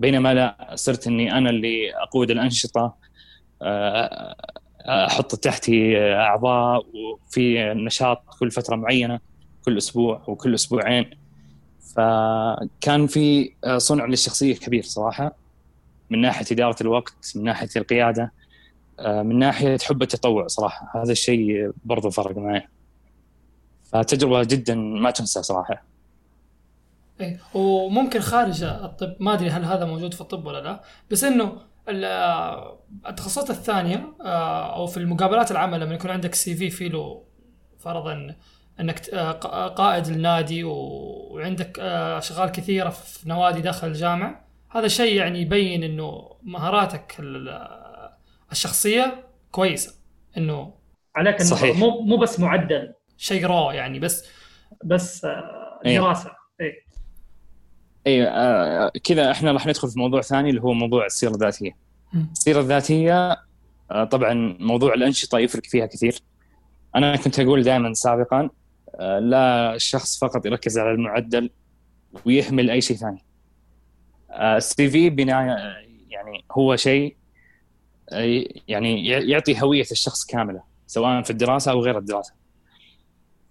[0.00, 2.94] بينما لا صرت إني أنا اللي أقود الأنشطة
[3.62, 4.36] آه،
[4.86, 9.20] أحط تحتي أعضاء وفي نشاط كل فترة معينة
[9.64, 11.10] كل أسبوع وكل أسبوعين.
[11.96, 15.36] فكان في صنع للشخصية كبير صراحة
[16.10, 18.32] من ناحية إدارة الوقت من ناحية القيادة
[19.00, 21.02] من ناحية حب التطوع صراحة.
[21.02, 22.68] هذا الشيء برضو فرق معي.
[23.92, 25.84] فتجربه جدا ما تنسى صراحة.
[27.20, 30.80] إيه وممكن خارج الطب ما أدري هل هذا موجود في الطب ولا لا
[31.10, 31.58] بس إنه
[33.08, 37.24] التخصصات الثانية آه، أو في المقابلات العمل لما يكون عندك سي في في له
[37.78, 38.34] فرضا
[38.80, 39.32] إنك آه،
[39.68, 44.44] قائد النادي وعندك آه، أشغال كثيرة في نوادي داخل الجامعة.
[44.70, 47.16] هذا شيء يعني يبين إنه مهاراتك
[48.52, 49.94] الشخصية كويسة
[50.36, 50.74] إنه
[51.16, 51.78] عليك صحيح.
[51.78, 52.94] مو مو بس معدل.
[53.20, 54.24] شيء رو يعني بس
[54.84, 55.26] بس
[55.86, 55.98] إيه.
[55.98, 56.30] دراسة.
[56.60, 56.84] اي
[58.06, 61.76] اي آه كذا إحنا راح ندخل في موضوع ثاني اللي هو موضوع السيرة الذاتية.
[62.32, 63.36] السيرة الذاتية
[63.90, 66.18] آه طبعا موضوع الأنشطة يفرق فيها كثير.
[66.96, 68.50] أنا كنت أقول دائما سابقا
[68.94, 71.50] آه لا الشخص فقط يركز على المعدل
[72.26, 73.24] ويهمل أي شيء ثاني.
[74.30, 75.58] السي آه، في بناء
[76.08, 77.16] يعني هو شيء
[78.12, 82.39] آه، يعني يعطي هوية الشخص كاملة سواء في الدراسة أو غير الدراسة.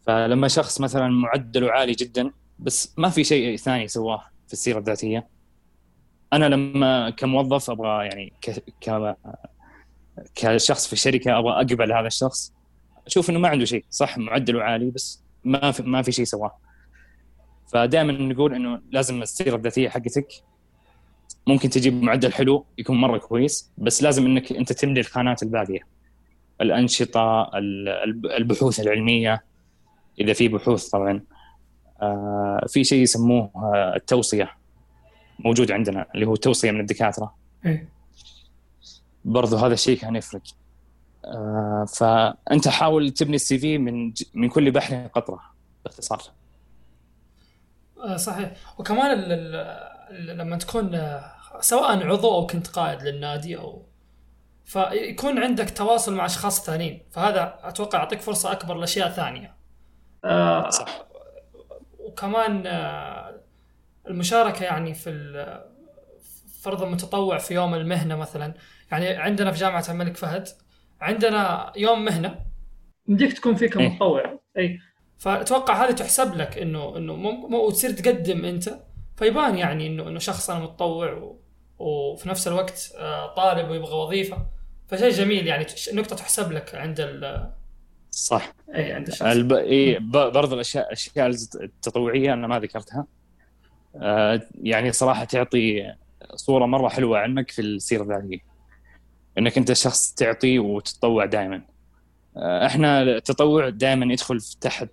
[0.10, 5.28] فلما شخص مثلا معدله عالي جدا بس ما في شيء ثاني سواه في السيرة الذاتية.
[6.34, 8.64] أنا لما كموظف أبغى يعني ك...
[8.82, 9.16] ك...
[10.36, 12.54] كشخص في الشركة أبغى أقبل هذا الشخص.
[13.08, 16.58] أشوف إنه ما عنده شيء صح معدله عالي بس ما في ما في شيء سواه.
[17.68, 20.28] فدائما نقول إنه لازم السيرة الذاتية حقتك
[21.48, 25.82] ممكن تجيب معدل حلو يكون مرة كويس بس لازم إنك أنت تملي الخانات الباقية.
[26.62, 27.52] الأنشطة
[28.38, 29.49] البحوث العلمية
[30.20, 31.24] إذا في بحوث طبعا.
[32.02, 34.52] آه، في شيء يسموه آه، التوصية.
[35.40, 37.36] موجود عندنا اللي هو توصية من الدكاترة.
[37.66, 37.90] إيه؟
[39.26, 40.42] برضو هذا الشيء كان يفرق.
[41.26, 45.42] آه، فأنت حاول تبني السي في من من كل بحر قطرة
[45.86, 46.22] باختصار.
[48.16, 48.52] صحيح.
[48.78, 49.12] وكمان
[50.12, 51.02] لما تكون
[51.60, 53.86] سواء عضو أو كنت قائد للنادي أو
[54.66, 57.02] فيكون عندك تواصل مع أشخاص ثانيين.
[57.12, 59.59] فهذا أتوقع يعطيك فرصة أكبر لأشياء ثانية.
[60.26, 61.06] آه صح
[62.00, 63.42] وكمان آه
[64.08, 65.10] المشاركة يعني في
[66.62, 68.54] فرضا متطوع في يوم المهنة مثلا.
[68.92, 70.48] يعني عندنا في جامعة الملك فهد
[71.02, 72.40] عندنا يوم مهنة.
[73.08, 74.80] يمديك تكون فيه كمتطوع إي.
[75.18, 78.70] فأتوقع هذه تحسب لك إنه إنه مو وتصير تقدم أنت.
[79.18, 81.40] فيبان يعني إنه إنه شخص أنا متطوع و...
[81.80, 84.48] وفي نفس الوقت آه، طالب ويبغى وظيفة.
[84.88, 87.52] فشيء جميل يعني نقطة تحسب لك عند ال
[88.20, 88.54] صح.
[88.76, 89.54] اي عند الشخص الب...
[89.54, 91.28] إيه برضه الاشياء الأشياء
[91.64, 93.06] التطوعية أنا ما ذكرتها.
[93.96, 95.94] آه يعني صراحة تعطي
[96.36, 98.40] صورة مرة حلوة عنك في السيرة الذاتية.
[99.38, 101.62] إنك أنت شخص تعطي وتتطوع دائما
[102.38, 104.90] آه إحنا التطوع دائما يدخل تحت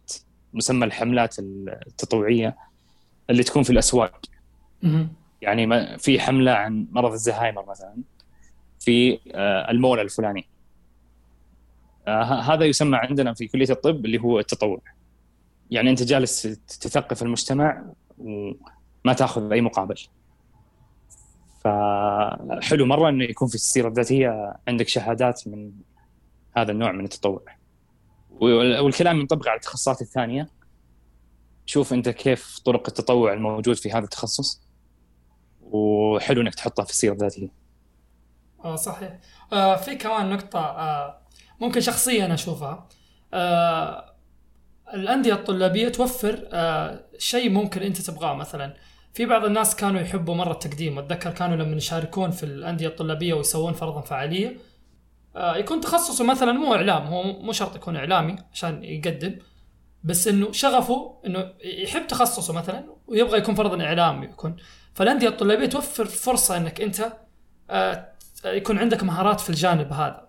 [0.54, 2.56] مسمى الحملات التطوعية
[3.30, 4.20] اللي تكون في الأسواق.
[5.42, 7.96] يعني في حملة عن مرض الزهايمر مثلا
[8.80, 10.46] في آه المول الفلاني.
[12.42, 14.78] هذا يسمى عندنا في كلية الطب اللي هو التطوع.
[15.70, 16.42] يعني أنت جالس
[16.80, 17.84] تثقف المجتمع
[18.18, 19.96] وما تأخذ أي مقابل.
[21.64, 25.72] فحلو مرة إنه يكون في السيرة الذاتية عندك شهادات من
[26.56, 27.42] هذا النوع من التطوع.
[28.40, 30.50] والكلام ينطبق على التخصصات الثانية.
[31.66, 34.62] شوف أنت كيف طرق التطوع الموجود في هذا التخصص.
[35.62, 37.48] وحلو إنك تحطها في السيرة الذاتية.
[38.64, 39.18] آه صحيح.
[39.52, 41.25] آه في كمان نقطة آه
[41.60, 42.88] ممكن شخصيا أشوفها.
[43.34, 44.12] آه
[44.94, 48.74] الأندية الطلابية توفر آه شيء ممكن أنت تبغاه مثلا.
[49.14, 50.98] في بعض الناس كانوا يحبوا مرة التقديم.
[50.98, 54.56] أتذكر كانوا لما يشاركون في الأندية الطلابية ويسوون فرضا فعالية.
[55.36, 59.38] آه يكون تخصصه مثلا مو إعلام هو مو شرط يكون إعلامي عشان يقدم.
[60.04, 64.56] بس إنه شغفه إنه يحب تخصصه مثلا ويبغى يكون فرضا إعلامي يكون.
[64.94, 67.12] فالأندية الطلابية توفر فرصة إنك أنت
[67.70, 68.08] آه
[68.44, 70.25] يكون عندك مهارات في الجانب هذا.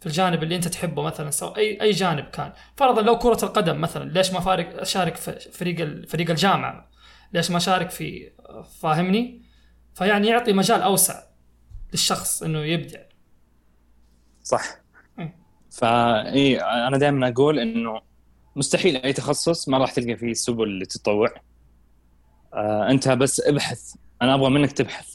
[0.00, 2.52] في الجانب اللي انت تحبه مثلا سو أي أي جانب كان.
[2.76, 6.90] فرضا لو كرة القدم مثلا ليش ما فارق اشارك في فريق فريق الجامعة؟
[7.32, 8.32] ليش ما اشارك في
[8.80, 9.42] فاهمني؟
[9.94, 11.22] فيعني يعطي مجال أوسع
[11.92, 13.00] للشخص إنه يبدع.
[14.42, 14.80] صح.
[15.70, 18.00] فاي أنا دائما أقول إنه
[18.56, 21.28] مستحيل أي تخصص ما راح تلقى فيه سبل للتطوع.
[22.54, 23.94] آه أنت بس ابحث.
[24.22, 25.14] أنا أبغى منك تبحث.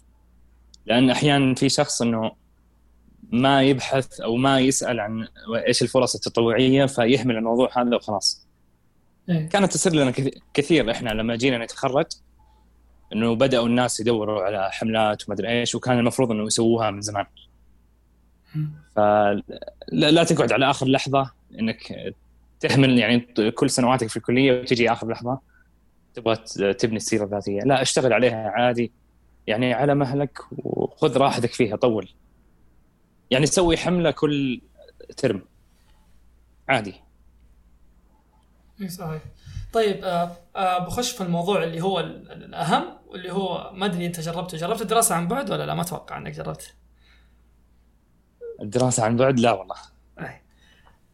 [0.86, 2.31] لأن أحيانا في شخص إنه
[3.32, 5.28] ما يبحث أو ما يسأل عن
[5.67, 8.47] إيش الفرص التطوعية فيهمل الموضوع هذا وخلاص.
[9.30, 10.13] إيه؟ كانت تصير لنا
[10.53, 10.91] كثير.
[10.91, 12.05] إحنا لما جينا نتخرج
[13.13, 17.26] إنه بدأوا الناس يدوروا على حملات وما أدري إيش وكان المفروض إنه يسووها من زمان.
[18.95, 22.13] فلا تقعد على آخر لحظة إنك
[22.59, 23.19] تحمل يعني
[23.55, 25.39] كل سنواتك في الكلية وتجي آخر لحظة
[26.13, 26.36] تبغى
[26.73, 27.59] تبني السيرة الذاتية.
[27.61, 28.91] لا اشتغل عليها عادي.
[29.47, 32.09] يعني على مهلك وخذ راحتك فيها طول.
[33.32, 34.61] يعني سوي حملة كل
[35.17, 35.45] ترم.
[36.69, 36.95] عادي.
[38.82, 39.21] اي صحيح.
[39.73, 44.57] طيب آه آه بخش في الموضوع اللي هو الأهم واللي هو ما أدري أنت جربته.
[44.57, 46.76] جربت الدراسة عن بعد ولا لا؟ ما أتوقع إنك جربت.
[48.61, 49.76] الدراسة عن بعد؟ لا والله.
[50.19, 50.41] أي.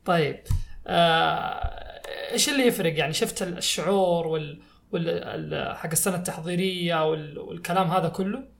[0.05, 0.43] طيب
[0.87, 1.91] آه
[2.31, 5.75] إيش اللي يفرق؟ يعني شفت الشعور وال, وال...
[5.75, 7.39] حق السنة التحضيرية وال...
[7.39, 8.50] والكلام هذا كله؟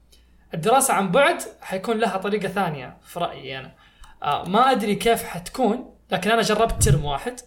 [0.54, 3.74] الدراسة عن بعد حيكون لها طريقة ثانية في رأيي أنا.
[4.22, 7.40] آه ما أدري كيف حتكون لكن أنا جربت ترم واحد.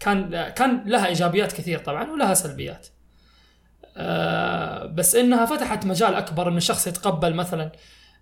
[0.00, 2.86] كان كان لها إيجابيات كثير طبعا ولها سلبيات.
[3.96, 7.72] آه بس إنها فتحت مجال أكبر إن الشخص يتقبل مثلا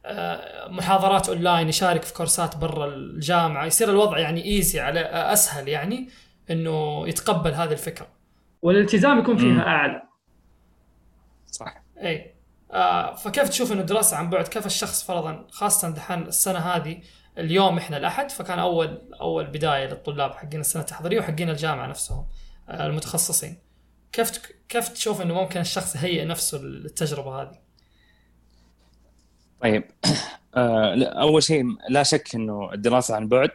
[0.07, 3.67] آه محاضرات أونلاين يشارك في كورسات برا الجامعة.
[3.67, 6.09] يصير الوضع يعني easy على أسهل يعني
[6.51, 8.07] إنه يتقبل هذه الفكرة.
[8.63, 10.03] والالتزام يكون فيها أعلى.
[11.47, 11.83] صح.
[12.03, 12.17] إي.
[12.17, 12.40] آه
[13.17, 17.03] فكيف تشوف إنه الدراسه عن بعد؟ كيف الشخص فرضا خاصة دحين السنة هذه
[17.39, 22.27] اليوم إحنا الأحد فكان أول أول بداية للطلاب حقين السنة التحضيرية وحقين الجامعة نفسهم
[22.69, 23.59] آه المتخصصين.
[24.13, 24.31] كيف
[24.69, 27.59] كيف تشوف إنه ممكن الشخص يهيئ نفسه للتجربة هذه؟
[29.63, 29.85] طيب.
[30.57, 33.51] آه أول شيء لا شك إنه الدراسة عن بعد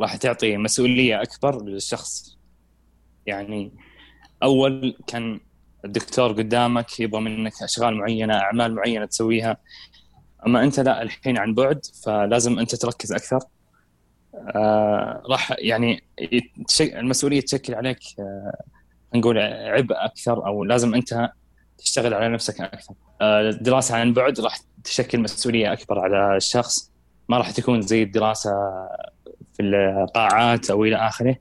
[0.00, 2.38] راح تعطي مسؤولية أكبر للشخص.
[3.26, 3.72] يعني
[4.42, 5.40] أول كان
[5.84, 9.56] الدكتور قدامك يبغى منك أشغال معينة أعمال معينة تسويها.
[10.46, 13.40] أما أنت لا الحين عن بعد فلازم أنت تركز أكثر.
[14.34, 16.04] آه راح يعني
[16.80, 18.52] المسؤولية تشكل عليك آه
[19.14, 21.30] نقول عبء أكثر أو لازم أنت
[21.78, 22.94] تشتغل على نفسك أكثر.
[23.20, 26.92] آه الدراسة عن بعد راح تشكل مسؤولية أكبر على الشخص.
[27.28, 28.50] ما راح تكون زي الدراسة
[29.54, 31.36] في القاعات أو إلى آخره.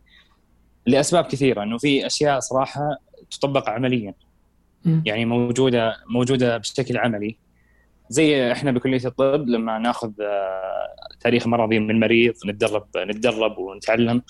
[0.85, 2.97] لأسباب كثيرة إنه في أشياء صراحة
[3.31, 4.13] تطبق عمليا.
[4.85, 7.37] يعني موجودة موجودة بشكل عملي.
[8.09, 14.21] زي إحنا بكلية الطب لما ناخذ آه، تاريخ مرضي من مريض نتدرب نتدرب ونتعلم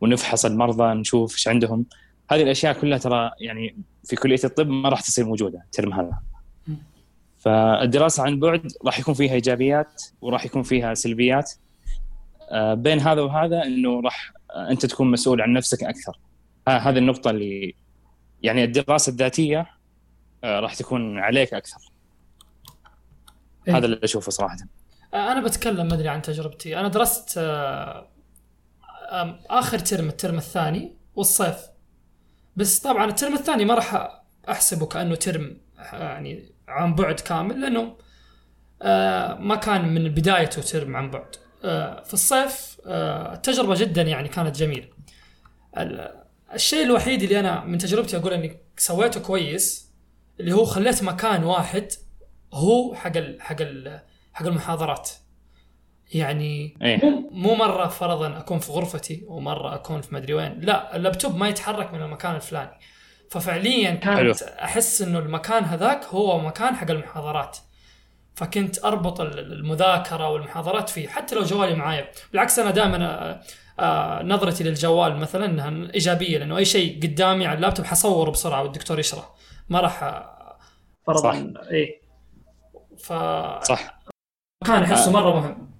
[0.00, 1.86] ونفحص المرضى نشوف إيش عندهم.
[2.30, 6.18] هذه الأشياء كلها ترى يعني في كلية الطب ما راح تصير موجودة الترم هذا.
[7.38, 11.52] فالدراسة عن بعد راح يكون فيها إيجابيات وراح يكون فيها سلبيات.
[12.50, 16.18] آه، بين هذا وهذا إنه راح آه، أنت تكون مسؤول عن نفسك أكثر.
[16.68, 17.74] هذه النقطة اللي
[18.42, 19.66] يعني الدراسة الذاتية
[20.44, 21.78] راح تكون عليك أكثر.
[23.68, 24.56] إيه؟ هذا اللي أشوفه صراحة.
[25.14, 26.80] آه، أنا بتكلم ما أدري عن تجربتي.
[26.80, 28.08] أنا درست آه،
[29.50, 31.56] آخر ترم الترم الثاني والصيف.
[32.56, 35.60] بس طبعا الترم الثاني ما راح أحسبه كأنه ترم
[35.92, 37.96] يعني عن بعد كامل لأنه
[38.82, 41.36] آه، ما كان من بدايته ترم عن بعد.
[41.64, 44.88] آه، في الصيف آه، التجربة جدا يعني كانت جميلة.
[45.78, 46.24] ال-
[46.54, 49.83] الشيء الوحيد اللي أنا من تجربتي أقول إني سويته كويس
[50.40, 51.88] اللي هو خليت مكان واحد
[52.52, 54.00] هو حق ال حق ال
[54.32, 55.10] حق المحاضرات.
[56.14, 57.04] يعني إيه.
[57.04, 60.60] مو مو مرة فرضا أكون في غرفتي ومرة أكون في مدري وين.
[60.60, 62.78] لا اللابتوب ما يتحرك من المكان الفلاني.
[63.30, 67.58] ففعليا كانت أحس إنه المكان هذاك هو مكان حق المحاضرات.
[68.34, 72.08] فكنت أربط ال- المذاكرة والمحاضرات فيه حتى لو جوالي معايا.
[72.32, 73.40] بالعكس أنا دائما
[74.22, 79.30] نظرتي للجوال مثلا إنها إيجابية لأنه أي شيء قدامي على اللابتوب حصور بسرعة والدكتور يشرح.
[79.68, 80.24] ما راح
[81.06, 82.00] فرضا إيه.
[82.98, 83.12] ف
[83.62, 83.98] صح.
[84.66, 85.74] كان احسه مرة مهم.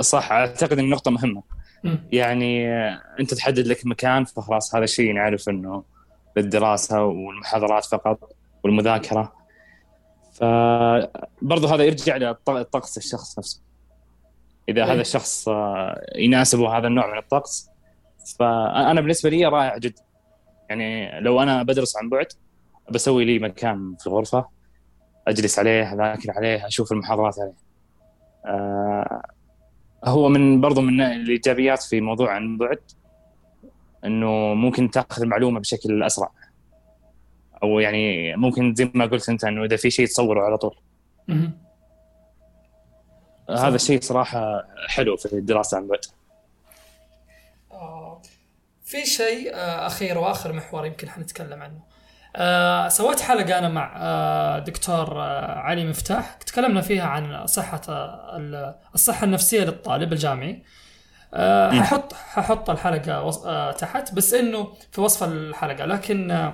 [0.00, 1.42] صح أعتقد إن نقطه مهمة.
[1.84, 2.08] مم.
[2.12, 2.74] يعني
[3.20, 5.84] أنت تحدد لك مكان فخلاص هذا الشيء نعرف إنه
[6.36, 8.32] للدراسة والمحاضرات فقط
[8.64, 9.32] والمذاكرة.
[10.32, 12.16] فبرضه هذا يرجع
[12.48, 13.60] لطقس الشخص نفسه.
[14.68, 14.92] إذا إيه.
[14.92, 17.70] هذا الشخص آه، يناسبه هذا النوع من الطقس
[18.38, 20.02] فانا بالنسبة لي رائع جدا.
[20.68, 22.26] يعني لو أنا بدرس عن بعد
[22.90, 24.46] بسوي لي مكان في الغرفة
[25.28, 27.54] أجلس عليه أذاكر عليه أشوف المحاضرات عليه.
[28.46, 29.22] آه،
[30.04, 32.80] هو من برضو من الإيجابيات في موضوع عن بعد
[34.04, 36.30] إنه ممكن تأخذ المعلومة بشكل أسرع.
[37.62, 40.76] أو يعني ممكن زي ما قلت أنت إنه إذا في شيء تصوره على طول.
[43.50, 46.00] هذا الشيء صراحة حلو في الدراسة عن بعد.
[48.88, 51.80] في شيء آه، أخير وآخر محور يمكن حنتكلم عنه.
[52.36, 56.34] آه، سويت حلقة أنا مع آه، دكتور علي مفتاح.
[56.34, 57.80] تكلمنا فيها عن صحة
[58.36, 60.62] ال- الصحة النفسية للطالب الجامعي.
[61.82, 65.84] ححط ححط الحلقة تحت بس إنه في وصف الحلقة.
[65.84, 66.52] لكن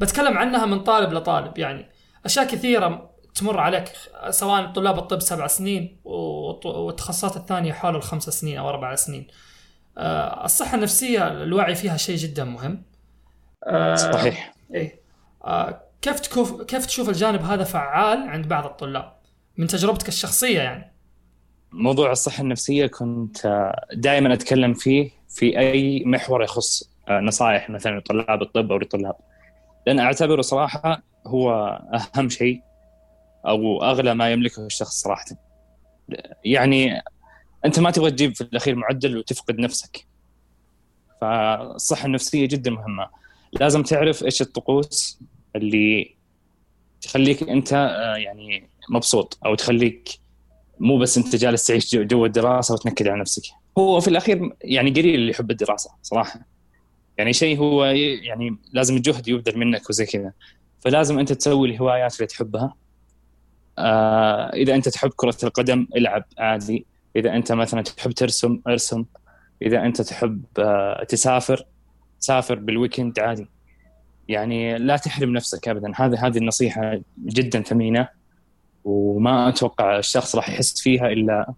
[0.00, 1.58] بتكلم عنها من طالب لطالب.
[1.58, 1.88] يعني
[2.24, 3.92] أشياء كثيرة تمر عليك
[4.30, 9.26] سواء طلاب الطب سبع سنين والتخصصات الثانية حول الخمس سنين أو أربع سنين.
[9.98, 12.82] الصحة النفسية الوعي فيها شيء جدا مهم.
[13.64, 14.54] آه، صحيح.
[14.74, 15.00] إيه.
[15.44, 19.12] آه، كيف تكوف كيف تشوف الجانب هذا فعال عند بعض الطلاب؟
[19.56, 20.92] من تجربتك الشخصية يعني؟
[21.72, 28.42] موضوع الصحة النفسية كنت دائما أتكلم فيه في أي محور يخص آه، نصائح مثلا لطلاب
[28.42, 29.14] الطب أو للطلاب
[29.86, 31.52] لأن أعتبره صراحة هو
[32.16, 32.60] أهم شيء
[33.46, 35.24] أو أغلى ما يملكه الشخص صراحة.
[36.44, 37.02] يعني
[37.64, 40.06] أنت ما تبغى تجيب في الأخير معدل وتفقد نفسك.
[41.20, 43.08] فالصحة النفسية جدا مهمة.
[43.52, 45.18] لازم تعرف إيش الطقوس
[45.56, 46.14] اللي
[47.00, 50.08] تخليك أنت آه، يعني مبسوط أو تخليك
[50.80, 53.42] مو بس أنت جالس تعيش جو, الدراسة وتنكد على نفسك.
[53.78, 56.40] هو في الأخير يعني قليل اللي يحب الدراسة صراحة.
[57.18, 60.32] يعني شيء هو يعني لازم الجهد يبذل منك وزي كذا.
[60.80, 62.74] فلازم أنت تسوي الهوايات اللي تحبها.
[63.78, 66.86] آه إذا أنت تحب كرة القدم العب عادي.
[67.16, 69.04] إذا أنت مثلا تحب ترسم ارسم.
[69.62, 71.66] إذا أنت تحب آه تسافر
[72.18, 73.46] سافر بال weekend عادي.
[74.28, 75.92] يعني لا تحرم نفسك ابدا.
[75.96, 78.08] هذه هذه النصيحة جدا ثمينة
[78.84, 81.54] وما أتوقع الشخص راح يحس فيها إلا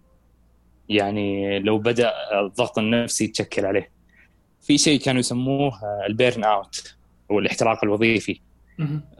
[0.89, 3.91] يعني لو بدأ الضغط النفسي يتشكل عليه.
[4.61, 5.71] في شيء كانوا يسموه
[6.07, 6.95] ال burn out
[7.31, 8.41] أو الاحتراق الوظيفي.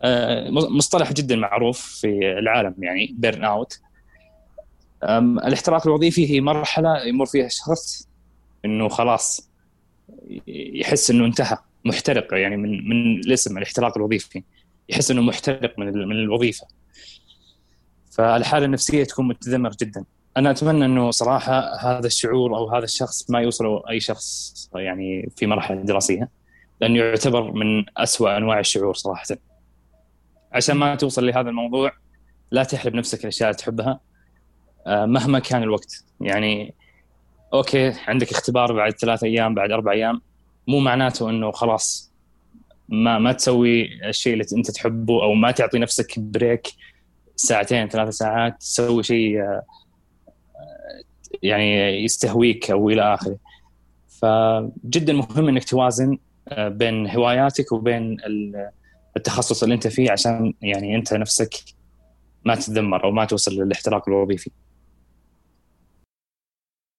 [0.03, 3.79] آه، مصطلح جدا معروف في العالم يعني burn out.
[5.03, 8.07] الاحتراق الوظيفي هي مرحلة يمر فيها الشخص
[8.65, 9.49] إنه خلاص
[10.47, 14.43] يحس إنه انتهى محترق يعني من من الاسم الاحتراق الوظيفي
[14.89, 16.67] يحس إنه محترق من من الوظيفة.
[18.11, 20.05] فالحالة النفسية تكون متدمره جدا.
[20.37, 25.47] أنا أتمنى إنه صراحة هذا الشعور أو هذا الشخص ما يوصل أي شخص يعني في
[25.47, 26.29] مرحلة دراسية
[26.81, 29.25] لأنه يعتبر من أسوأ أنواع الشعور صراحة.
[30.51, 31.91] عشان ما توصل لهذا الموضوع
[32.51, 33.99] لا تحرم نفسك الأشياء اللي تحبها.
[34.88, 36.03] مهما كان الوقت.
[36.21, 36.73] يعني
[37.53, 40.21] okay عندك اختبار بعد ثلاث أيام بعد أربع أيام
[40.67, 42.11] مو معناته إنه خلاص
[42.89, 46.67] ما ما تسوي الشيء اللي أنت تحبه أو ما تعطي نفسك break
[47.36, 49.63] ساعتين ثلاث ساعات تسوي شيء آه،
[51.43, 53.38] يعني يستهويك أو إلى آخره.
[54.21, 56.17] فجدا مهم إنك توازن
[56.49, 58.69] آه، بين هواياتك وبين ال-
[59.17, 61.53] التخصص اللي أنت فيه عشان يعني أنت نفسك
[62.45, 64.51] ما تتدمر أو ما توصل للاحتراق الوظيفي.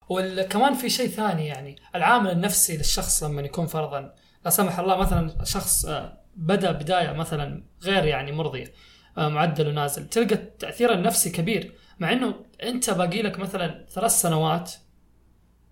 [0.09, 5.45] وكمان في شيء ثاني يعني العامل النفسي للشخص لما يكون فرضا لا سمح الله مثلا
[5.45, 8.73] شخص آه، بدأ بداية مثلا غير يعني مرضية
[9.19, 14.73] آه، معدله نازل تلقى التاثير النفسي كبير مع إنه أنت باقي لك مثلا ثلاث سنوات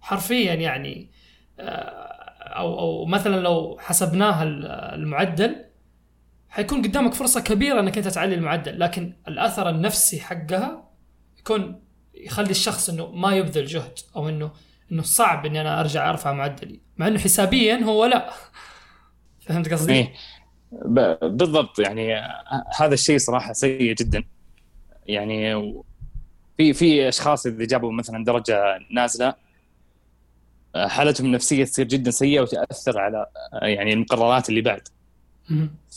[0.01, 1.11] حرفيا يعني
[1.61, 2.15] آه،
[2.45, 4.43] أو أو مثلا لو حسبناها
[4.95, 5.65] المعدل
[6.49, 10.91] حيكون قدامك فرصة كبيرة إنك أنت تعلي المعدل لكن الأثر النفسي حقها
[11.39, 11.84] يكون
[12.25, 14.51] يخلي الشخص إنه ما يبذل جهد أو انه
[14.93, 16.81] إنه صعب إني أنا أرجع أرفع معدلي.
[16.97, 18.31] مع إنه حسابيا هو لا.
[19.41, 20.13] فهمت قصدي؟ إيه.
[21.23, 21.79] بالضبط.
[21.79, 22.15] يعني
[22.79, 24.25] هذا الشيء صراحة سيء جدا.
[25.07, 25.73] يعني
[26.57, 29.35] في في أشخاص إذا جابوا مثلا درجة نازلة
[30.77, 34.89] حالتهم النفسية تصير جدا سيئة وتأثر على يعني المقررات اللي بعد.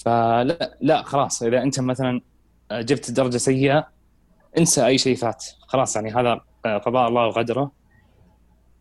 [0.03, 1.43] فلا لا خلاص.
[1.43, 2.21] إذا أنت مثلا
[2.71, 3.96] جبت درجة سيئة
[4.57, 5.45] انسى أي شيء فات.
[5.67, 7.71] خلاص يعني هذا قضاء الله وقدره.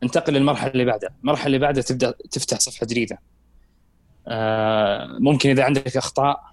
[0.03, 1.11] انتقل للمرحلة اللي بعدها.
[1.23, 3.19] المرحلة اللي بعدها تبدأ تفتح صفحة جديدة.
[4.29, 6.45] آه، ممكن إذا عندك أخطاء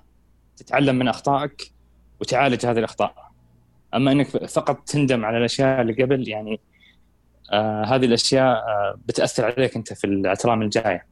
[0.58, 1.74] تتعلم من أخطائك
[2.22, 3.32] وتعالج هذه الأخطاء.
[3.94, 6.60] أما إنك فقط تندم على الأشياء اللي قبل يعني
[7.52, 11.06] آه هذه الأشياء آه بتأثر عليك أنت في الاعترام الجايه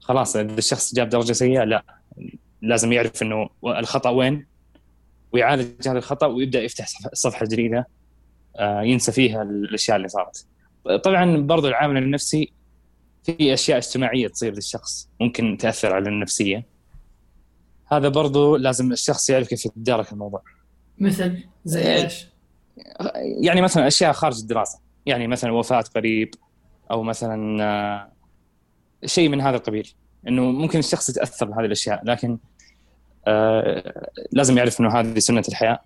[0.00, 1.84] خلاص إذا الشخص جاب درجة سيئة لا.
[2.62, 4.46] لازم يعرف إنه الخطأ وين.
[5.32, 7.88] ويعالج هذا الخطأ ويبدأ يفتح صفحة جديدة
[8.56, 10.46] آه ينسى فيها الأشياء اللي صارت.
[11.04, 12.52] طبعا برضو العامل النفسي
[13.22, 16.66] في أشياء اجتماعية تصير للشخص ممكن تأثر على النفسية.
[17.92, 20.42] هذا برضو لازم الشخص يعرف كيف يتدارك الموضوع.
[20.98, 22.26] مثل زي آه، إيش؟
[23.40, 24.80] يعني مثلا أشياء خارج الدراسة.
[25.06, 26.34] يعني مثلا وفاة قريب
[26.90, 28.12] أو مثلا آه،
[29.06, 29.92] شيء من هذا القبيل.
[30.28, 32.38] إنه ممكن الشخص يتأثر بهذه الأشياء لكن
[34.32, 35.80] لازم يعرف إنه هذه سنة الحياة.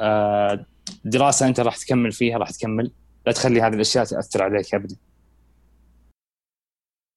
[0.00, 0.66] آه
[1.04, 2.90] دراسة أنت راح تكمل فيها راح تكمل.
[3.26, 4.96] لا تخلي هذه الأشياء تأثر عليك ابدا.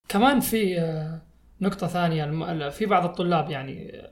[0.09, 1.22] كمان في آه،
[1.61, 4.09] نقطة ثانية في بعض الطلاب يعني آه،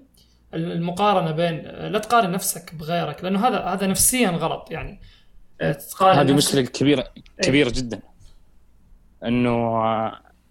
[0.54, 5.02] المقارنة بين آه، لا تقارن نفسك بغيرك لأنه هذا هذا نفسيا غلط يعني.
[5.92, 7.24] تقارن هذه مشكلة كبيرة إيه.
[7.42, 8.00] كبيرة جدا.
[9.26, 9.82] إنه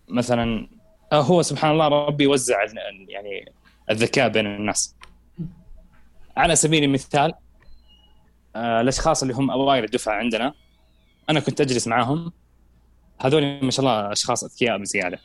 [0.08, 0.68] مثلا
[1.12, 2.56] هو سبحان الله ربي يوزع
[3.08, 3.52] يعني
[3.90, 4.94] الذكاء بين الناس.
[6.36, 7.34] على سبيل المثال
[8.56, 10.54] الأشخاص اللي هم أوائل الدفعة عندنا
[11.30, 12.32] أنا كنت أجلس معاهم.
[13.20, 15.18] هذول ما شاء الله أشخاص أذكياء بزيادة.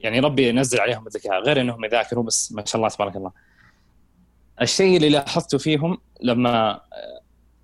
[0.00, 3.32] يعني ربي ينزل عليهم الذكاء غير إنهم يذاكروا بس ما شاء الله تبارك الله.
[4.62, 7.20] الشيء اللي لاحظته فيهم لما آه،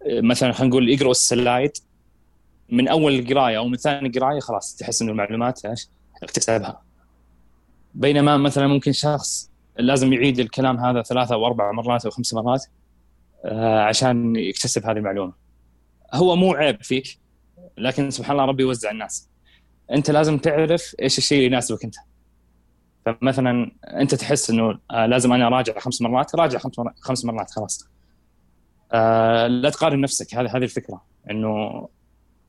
[0.07, 1.73] مثلا خلينا نقول يقروا السلايد
[2.69, 5.89] من أول قراية أو من ثاني قراية خلاص تحس إنه المعلومات إيش؟
[6.23, 6.83] اكتسبها.
[7.95, 12.65] بينما مثلا ممكن شخص لازم يعيد الكلام هذا ثلاثة أو أربع مرات أو خمس مرات
[13.45, 15.33] آه، عشان يكتسب هذه المعلومة.
[16.15, 17.19] هو مو عيب فيك
[17.79, 19.29] لكن سبحان الله ربي يوزع الناس.
[19.91, 21.95] أنت لازم تعرف إيش الشيء اللي يناسبك أنت.
[23.07, 26.59] فمثلا أنت تحس إنه آه لازم أنا أراجع خمس مرات راجع
[27.01, 27.89] خمس مرات, خلاص.
[28.93, 31.89] آه لا تقارن نفسك هذه هذه الفكرة إنه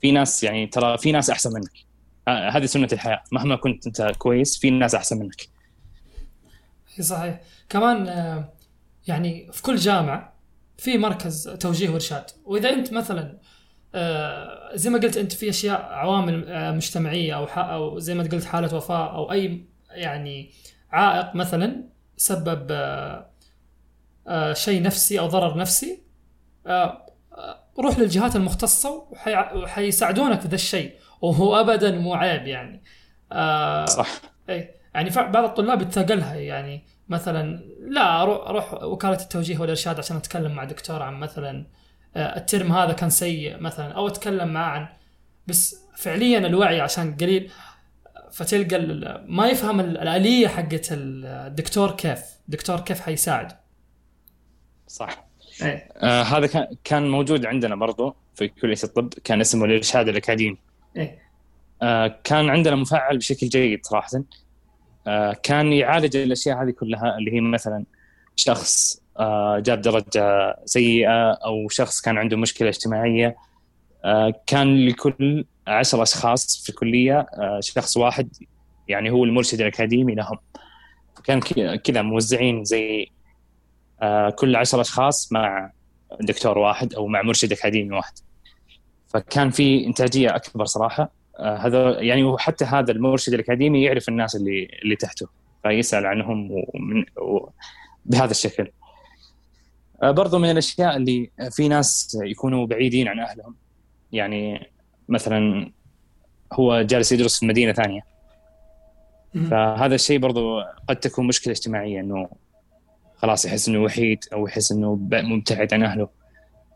[0.02, 1.88] في ناس يعني ترى في ناس أحسن منك.
[2.28, 3.24] هذه سنة الحياة.
[3.32, 5.57] مهما كنت أنت كويس في ناس أحسن منك.
[7.02, 7.42] صحيح.
[7.70, 8.54] كمان آه،
[9.08, 10.34] يعني في كل جامعه
[10.78, 12.26] في مركز توجيه وإرشاد.
[12.46, 13.38] وإذا أنت مثلا
[13.96, 18.46] آه، زي ما قلت أنت في أشياء عوامل آه، مجتمعية أو أو زي ما قلت
[18.46, 20.52] حالة وفاة أو أي يعني
[20.92, 21.84] عائق مثلا
[22.18, 22.72] سبب
[24.54, 26.02] شيء نفسي أو ضرر نفسي
[27.80, 29.08] روح للجهات المختصة
[29.56, 30.94] وحيساعدونك في ذا الشيء.
[31.22, 32.84] وهو ابدا مو عيب يعني.
[33.86, 34.22] صح.
[34.50, 40.64] اي يعني بعض الطلاب يتثقلها يعني مثلا لا أروح وكالة التوجيه والإرشاد عشان أتكلم مع
[40.64, 41.66] دكتور عن مثلا
[42.16, 44.88] آه، الترم هذا كان سيء مثلا أو أتكلم معاه عن
[45.48, 47.52] بس فعليا الوعي عشان قليل
[48.32, 48.80] فتلقى
[49.28, 53.52] ما يفهم الآلية حقت الدكتور كيف الدكتور كيف حيساعد
[54.88, 55.28] صح
[55.62, 55.90] أيه.
[55.98, 60.58] آه هذا كان موجود عندنا برضو في كلية الطب كان اسمه الإرشاد الأكاديمي
[60.98, 61.20] أيه.
[61.82, 64.24] آه كان عندنا مفعل بشكل جيد صراحة
[65.44, 67.84] كان يعالج الأشياء هذه كلها اللي هي مثلا
[68.36, 73.36] شخص آه، جاب درجة سيئة أو شخص كان عنده مشكلة اجتماعية.
[74.06, 78.30] آه، كان لكل عشر أشخاص في الكلية آه، شخص واحد
[78.88, 80.38] يعني هو المرشد الأكاديمي لهم.
[81.24, 81.40] كان
[81.78, 83.12] كذا موزعين زي
[84.36, 85.72] كل عشر أشخاص مع
[86.22, 88.14] دكتور واحد أو مع مرشد أكاديمي واحد.
[89.08, 91.12] فكان في إنتاجية أكبر صراحة.
[91.40, 95.28] هذا يعني وحتى هذا المرشد الأكاديمي يعرف الناس اللي اللي تحته
[95.64, 97.06] فيسأل عنهم ومن
[98.06, 98.72] بهذا الشكل.
[100.04, 103.56] آه، برضو من الأشياء اللي في ناس يكونوا بعيدين عن أهلهم
[104.12, 104.72] يعني
[105.10, 105.72] مثلا
[106.54, 108.02] هو جالس يدرس في مدينة ثانية.
[109.52, 112.30] فهذا الشيء برضو قد تكون مشكلة اجتماعية إنه
[113.16, 116.10] خلاص يحس إنه وحيد أو يحس إنه مبتعد عن أهله.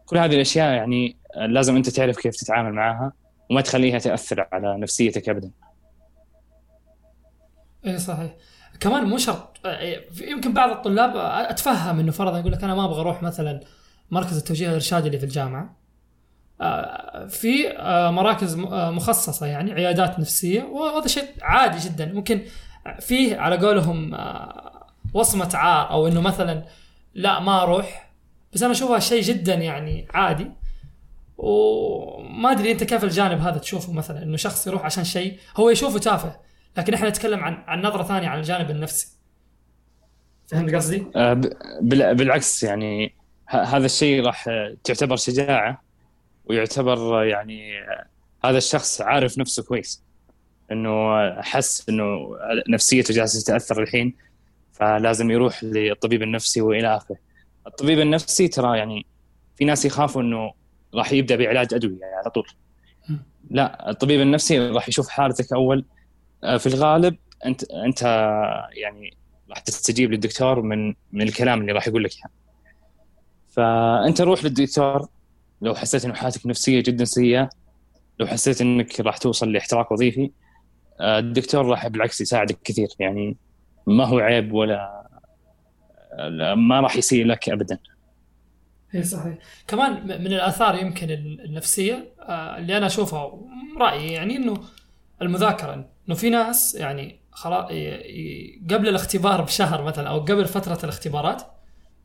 [0.05, 3.13] كل هذه الأشياء يعني لازم أنت تعرف كيف تتعامل معها.
[3.51, 5.51] وما تخليها تأثر على نفسيتك ابدا.
[7.85, 8.31] اي صحيح.
[8.79, 9.57] كمان مو شرط
[10.21, 11.15] يمكن بعض الطلاب
[11.49, 13.59] أتفهم إنه فرضا يقول لك أنا ما أبغى أروح مثلا
[14.11, 15.77] مركز التوجيه الإرشادي اللي في الجامعة
[16.61, 22.41] آه، في آه، مراكز آه، مخصصة يعني عيادات نفسية وهذا شيء عادي جدا ممكن
[22.99, 24.17] فيه على قولهم
[25.13, 26.63] وصمة عار أو إنه مثلا
[27.13, 28.11] لا ما أروح
[28.53, 30.51] بس أنا أشوفها شيء جدا يعني عادي
[31.41, 35.99] وما أدري أنت كيف الجانب هذا تشوفه مثلا إنه شخص يروح عشان شيء هو يشوفه
[35.99, 36.35] تافه
[36.77, 39.07] لكن إحنا نتكلم عن عن نظرة ثانية عن الجانب النفسي
[40.47, 41.05] فهمت قصدي؟
[42.13, 43.15] بالعكس يعني
[43.47, 44.49] هذا الشيء راح
[44.83, 45.81] تعتبر شجاعة
[46.45, 47.71] ويعتبر يعني
[48.45, 50.03] هذا الشخص عارف نفسه كويس
[50.71, 52.37] إنه حس إنه
[52.69, 54.13] نفسيته جالسة تتأثر الحين
[54.73, 57.17] فلازم يروح للطبيب النفسي وإلى آخره.
[57.67, 59.05] الطبيب النفسي ترى يعني
[59.55, 60.60] في ناس يخافوا إنه
[60.95, 62.47] راح يبدأ بعلاج أدوية يعني على طول.
[63.49, 65.85] لا الطبيب النفسي راح يشوف حالتك أول
[66.43, 68.01] آه، في الغالب أنت أنت
[68.73, 69.17] يعني
[69.49, 72.31] راح تستجيب للدكتور من من الكلام اللي راح يقول لك اياه.
[73.49, 75.07] فأنت روح للدكتور
[75.61, 77.49] لو حسيت انه حالتك نفسية جدا سيئة
[78.19, 80.31] لو حسيت إنك راح توصل لاحتراق وظيفي
[80.99, 83.37] آه، الدكتور راح بالعكس يساعدك كثير يعني
[83.87, 85.07] ما هو عيب ولا
[86.55, 87.79] ما راح يسيء لك ابدا.
[88.95, 89.37] اي صحيح.
[89.67, 91.11] كمان من الآثار يمكن
[91.45, 93.39] النفسية آه، اللي أنا أشوفها
[93.77, 94.53] رأيي يعني إنه
[95.21, 97.65] المذاكرة إنه في ناس يعني خلاص
[98.71, 101.41] قبل الاختبار بشهر مثلا أو قبل فترة الاختبارات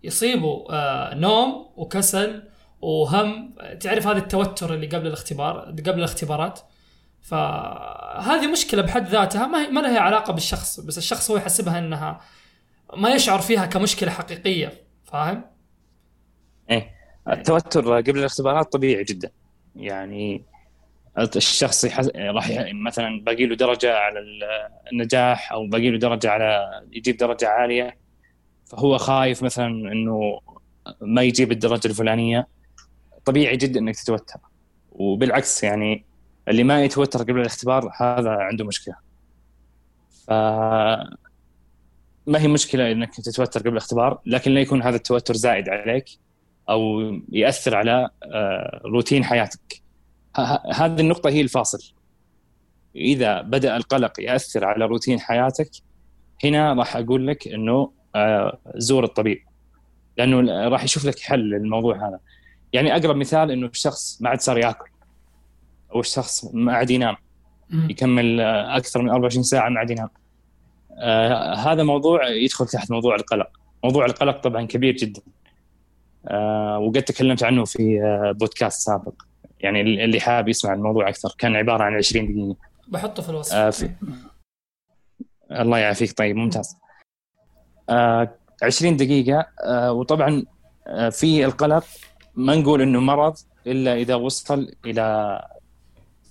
[0.02, 2.42] يصيبوا آه، نوم وكسل
[2.80, 3.54] وهم.
[3.80, 6.60] تعرف هذا التوتر اللي قبل الاختبار قبل الاختبارات؟
[7.22, 9.46] فهذه مشكلة بحد ذاتها.
[9.46, 12.20] ما, ما لها علاقة بالشخص بس الشخص هو يحسبها إنها
[12.96, 14.72] ما يشعر فيها كمشكلة حقيقية
[15.04, 15.44] فاهم؟
[17.28, 19.30] التوتر قبل الاختبارات طبيعي جدا.
[19.76, 20.44] يعني
[21.18, 22.10] الشخص يحس...
[22.16, 22.50] راح.
[22.72, 24.20] مثلا باقي له درجة على
[24.92, 27.96] النجاح أو باقي له درجة على يجيب درجة عالية
[28.64, 30.40] فهو خايف مثلا إنه
[31.00, 32.46] ما يجيب الدرجة الفلانية.
[33.24, 34.40] طبيعي جدا إنك تتوتر.
[34.92, 36.04] وبالعكس يعني
[36.48, 38.94] اللي ما يتوتر قبل الاختبار هذا عنده مشكلة.
[40.26, 40.30] ف
[42.26, 46.25] ما هي مشكلة إنك تتوتر قبل الاختبار لكن لا يكون هذا التوتر زائد عليك.
[46.70, 49.82] أو يأثر على آه، روتين حياتك.
[50.74, 51.92] هذه النقطة هي الفاصل.
[52.96, 55.70] إذا بدأ القلق يأثر على روتين حياتك
[56.44, 59.38] هنا راح أقول لك إنه آه، زور الطبيب.
[60.18, 62.18] لأنه راح يشوف لك حل للموضوع هذا.
[62.72, 64.90] يعني أقرب مثال إنه الشخص ما عاد صار يأكل
[65.94, 67.16] أو الشخص ما عاد ينام.
[67.70, 70.08] يكمل آه، أكثر من 24 ساعة ما عاد ينام.
[70.98, 73.48] آه هذا موضوع يدخل تحت موضوع القلق.
[73.84, 75.22] موضوع القلق طبعا كبير جدا.
[76.80, 79.22] وقد تكلمت عنه في آه بودكاست سابق.
[79.60, 81.34] يعني اللي حاب يسمع الموضوع أكثر.
[81.38, 82.56] كان عبارة عن 20 دقيقة.
[82.88, 83.54] بحطه في الوصف.
[83.54, 83.90] آه في...
[85.52, 86.18] الله يعافيك.
[86.18, 86.76] طيب ممتاز.
[87.90, 89.46] آه 20 دقيقة.
[89.64, 90.44] آه وطبعا
[90.86, 91.84] آه في القلق.
[92.34, 93.34] ما نقول إنه مرض
[93.66, 95.40] إلا إذا وصل إلى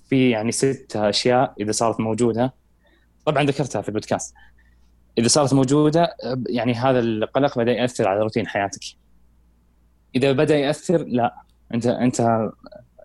[0.08, 2.54] في يعني ست أشياء إذا صارت موجودة.
[3.24, 4.34] طبعا ذكرتها في البودكاست.
[5.18, 6.16] إذا صارت موجودة
[6.48, 8.80] يعني هذا القلق بدأ يأثر على روتين حياتك.
[10.16, 11.34] إذا بدأ يأثر لا.
[11.74, 12.50] أنت أنت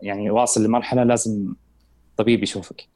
[0.01, 1.53] يعني واصل لمرحلة لازم
[2.17, 2.87] طبيب يشوفك.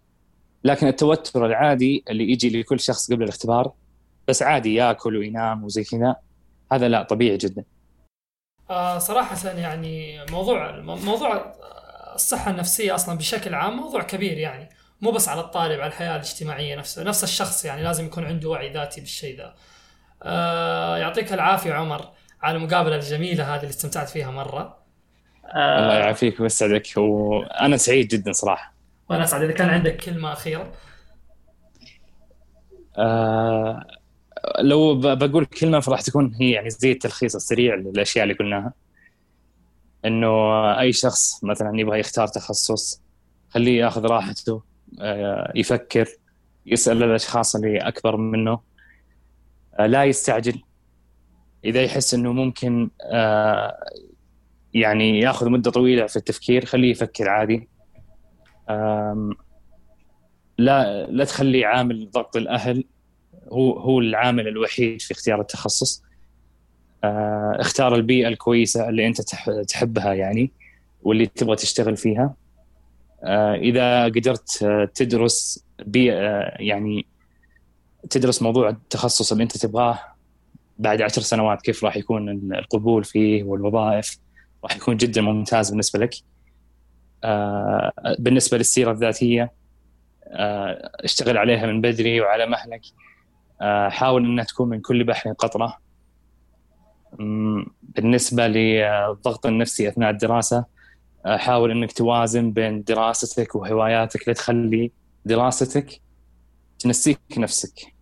[0.63, 3.73] لكن التوتر العادي اللي يجي لكل شخص قبل الاختبار
[4.27, 6.15] بس عادي ياكل وينام وزي كذا
[6.71, 7.63] هذا لا طبيعي جدا.
[8.69, 11.55] آه صراحة يعني موضوع موضوع
[12.15, 14.69] الصحة النفسية أصلا بشكل عام موضوع كبير يعني.
[15.01, 17.03] مو بس على الطالب على الحياة الاجتماعية نفسها.
[17.03, 19.55] نفس الشخص يعني لازم يكون عنده وعي ذاتي بالشيء ذا.
[20.23, 22.14] آه يعطيك العافية عمر.
[22.41, 24.77] على المقابلة الجميلة هذه اللي استمتعت فيها مرة.
[25.45, 25.79] آه.
[25.79, 28.73] الله يعافيك ويسعدك وأنا سعيد جدا صراحة.
[29.09, 30.71] وأنا أسعد إذا كان عندك كلمة أخيرة.
[32.97, 33.83] آه
[34.59, 38.73] لو بقول كلمة فراح تكون هي يعني زي التلخيص السريع للأشياء اللي قلناها.
[40.05, 40.29] إنه
[40.79, 43.01] أي شخص مثلا يبغى يختار تخصص
[43.49, 44.63] خليه يأخذ راحته
[45.01, 46.07] آه، يفكر
[46.65, 48.59] يسأل الأشخاص اللي أكبر منه
[49.79, 50.61] لا يستعجل.
[51.65, 53.75] إذا يحس إنه ممكن آه،
[54.73, 57.69] يعني ياخذ مدة طويلة في التفكير خليه يفكر عادي.
[60.57, 62.83] لا لا تخلي عامل ضغط الأهل
[63.51, 66.03] هو هو العامل الوحيد في اختيار التخصص.
[67.03, 69.21] آه، اختار البيئة الكويسة اللي أنت
[69.67, 70.51] تحبها يعني
[71.03, 72.33] واللي تبغى تشتغل فيها.
[73.23, 77.05] آه، إذا قدرت تدرس بيئة يعني
[78.09, 80.14] تدرس موضوع التخصص اللي أنت تبغاه
[80.77, 84.17] بعد عشر سنوات كيف راح يكون القبول فيه والوظائف؟
[84.63, 86.15] راح يكون جدا ممتاز بالنسبة لك.
[87.23, 89.51] آه، بالنسبة للسيرة الذاتية
[91.03, 92.81] اشتغل عليها من بدري وعلى مهلك.
[93.89, 95.77] حاول إنها تكون من كل بحر قطرة.
[97.83, 100.65] بالنسبة للضغط النفسي أثناء الدراسة
[101.25, 104.27] حاول إنك توازن بين دراستك وهواياتك.
[104.27, 104.91] لا تخلي
[105.25, 106.01] دراستك
[106.79, 107.94] تنسيك نفسك.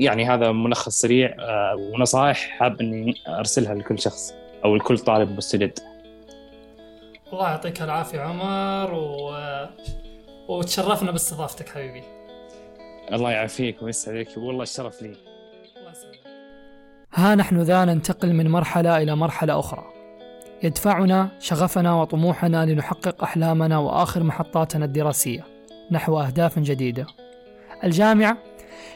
[0.00, 5.78] يعني هذا ملخص سريع آه، ونصائح حاب إني أرسلها لكل شخص أو لكل طالب مستجد.
[7.32, 9.32] الله يعطيك العافية عمر و...
[10.48, 12.02] وتشرفنا باستضافتك حبيبي.
[13.12, 15.16] الله يعافيك ويسعدك والله الشرف لي.
[17.14, 19.84] ها نحن ذا ننتقل من مرحلة إلى مرحلة أخرى.
[20.62, 25.44] يدفعنا شغفنا وطموحنا لنحقق أحلامنا وآخر محطاتنا الدراسية
[25.90, 27.06] نحو أهداف جديدة.
[27.84, 28.38] الجامعة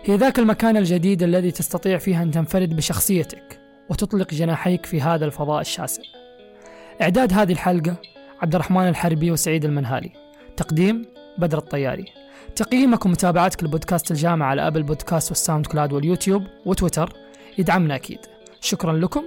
[0.07, 3.61] هي ذاك المكان الجديد الذي تستطيع فيه أن تنفرد بشخصيتك
[3.91, 6.03] وتطلق جناحيك في هذا الفضاء الشاسع.
[7.03, 7.97] إعداد هذه الحلقة
[8.43, 10.13] عبد الرحمن الحربي وسعيد المنهالي.
[10.57, 11.07] تقديم
[11.39, 12.05] بدر الطياري.
[12.57, 17.13] تقييمك ومتابعتك لبودكاست الجامعة على Apple Podcasts وال SoundCloud واليوتيوب وتويتر
[17.59, 18.21] يدعمنا أكيد.
[18.61, 19.23] شكرا لكم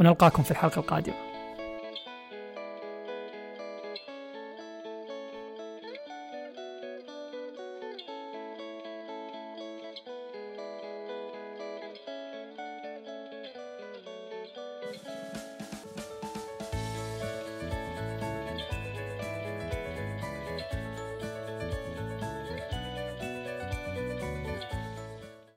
[0.00, 1.31] ونلقاكم في الحلقة القادمة.